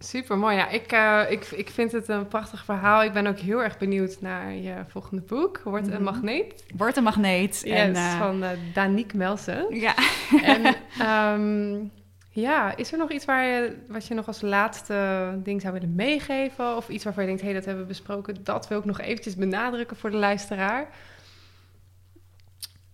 [0.05, 0.55] Super mooi.
[0.55, 3.03] Ja, ik, eh, ik, ik vind het een prachtig verhaal.
[3.03, 5.61] Ik ben ook heel erg benieuwd naar je volgende boek.
[5.63, 6.03] Wordt een Mhm.
[6.03, 6.65] magneet.
[6.75, 7.61] word een magneet.
[7.65, 9.75] Yes, en, eh, van uh, Danique Melsen.
[9.79, 9.95] ja.
[10.53, 11.85] en ehm,
[12.29, 15.95] ja, is er nog iets waar je, wat je nog als laatste ding zou willen
[15.95, 16.75] meegeven?
[16.75, 18.43] Of iets waarvan je denkt, hé, hey, dat hebben we besproken.
[18.43, 20.87] Dat wil ik nog eventjes benadrukken voor de luisteraar.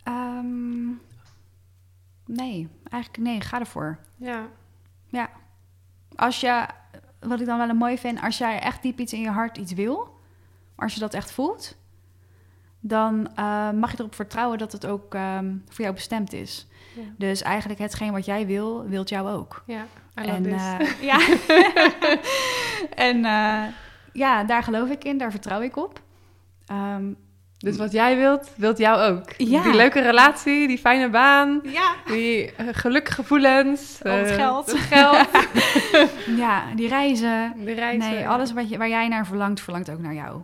[0.03, 0.88] Ehm,
[2.26, 3.97] nee, eigenlijk nee, ga ervoor.
[4.16, 4.47] Ja,
[6.20, 6.65] Als je,
[7.20, 9.57] wat ik dan wel een mooi vind, als jij echt diep iets in je hart
[9.57, 10.20] iets wil,
[10.76, 11.78] als je dat echt voelt,
[12.80, 16.67] dan eh, mag je erop vertrouwen dat het ook ehm, voor jou bestemd is.
[16.95, 17.01] Ja.
[17.17, 19.63] Dus eigenlijk hetgeen wat jij wil, wilt jou ook.
[19.65, 19.86] ja.
[20.13, 21.20] En eh, ja,
[23.09, 23.74] en eh,
[24.13, 26.01] ja, daar geloof ik in, daar vertrouw ik op.
[26.65, 27.13] Ehm,
[27.60, 29.32] dus wat jij wilt, wilt jou ook.
[29.38, 29.64] Ja.
[29.64, 33.99] Die leuke relatie, die fijne baan, ja, die eh, gelukkige gevoelens.
[34.03, 34.66] Al het eh, geld.
[34.72, 35.28] Het geld,
[36.38, 37.53] ja, die reizen.
[37.66, 38.12] de reizen.
[38.12, 40.41] Nee, alles wat je, waar jij naar verlangt, verlangt ook naar jou.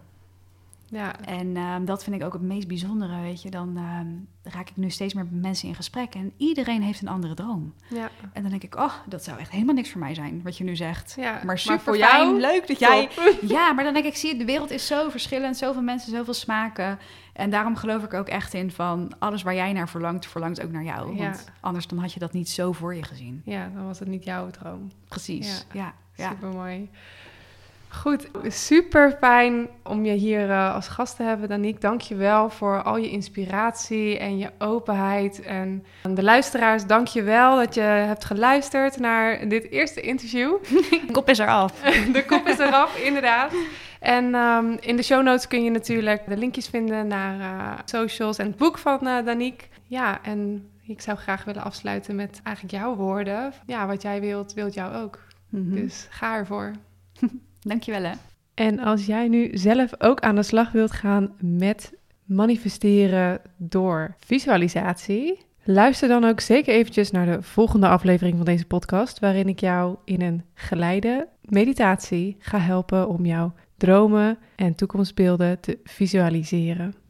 [0.96, 3.50] Ja, En ehm, dat vind ik ook het meest bijzondere, weet je.
[3.50, 4.08] Dan ehm,
[4.56, 7.74] raak ik nu steeds meer met mensen in gesprek en iedereen heeft een andere droom.
[7.88, 10.58] ja, En dan denk ik, oh, dat zou echt helemaal niks voor mij zijn, wat
[10.58, 11.14] je nu zegt.
[11.18, 11.42] ja.
[11.46, 13.10] Maar super voor fijn, jou, leuk dat jij...
[13.42, 16.34] Ja, maar dan denk ik, zie je, de wereld is zo verschillend, zoveel mensen, zoveel
[16.34, 17.00] smaken.
[17.34, 20.72] En daarom geloof ik ook echt in van, alles waar jij naar verlangt, verlangt ook
[20.72, 21.16] naar jou.
[21.16, 21.24] Ja.
[21.24, 23.42] Want anders dan had je dat niet zo voor je gezien.
[23.46, 24.92] Ja, dan was het niet jouw droom.
[25.08, 25.94] Precies, ja.
[26.16, 26.90] ja, Super mooi.
[28.02, 31.80] Goed, super fijn om je hier eh, als gast te hebben, Danique.
[31.80, 35.42] Dank je wel voor al je inspiratie en je openheid.
[35.42, 40.56] En aan de luisteraars, dank je wel dat je hebt geluisterd naar dit eerste interview.
[41.12, 41.82] Kop is eraf.
[42.14, 43.54] De kop is eraf, inderdaad.
[44.00, 48.38] En ehm, in de show notes kun je natuurlijk de linkjes vinden naar eh, socials
[48.38, 49.68] en het boek van eh Danique.
[49.84, 53.54] Ja, en ik zou graag willen afsluiten met eigenlijk jouw woorden.
[53.66, 55.20] Ja, wat jij wilt, wilt jou ook.
[55.50, 55.76] Mhm.
[55.76, 56.72] Dus ga ervoor.
[57.66, 58.14] Dankjewel hè.
[58.54, 61.94] En als jij nu zelf ook aan de slag wilt gaan met
[62.24, 69.20] manifesteren door visualisatie, luister dan ook zeker eventjes naar de volgende aflevering van deze podcast,
[69.20, 75.80] waarin ik jou in een geleide meditatie ga helpen om jouw dromen en toekomstbeelden te
[75.84, 77.05] visualiseren.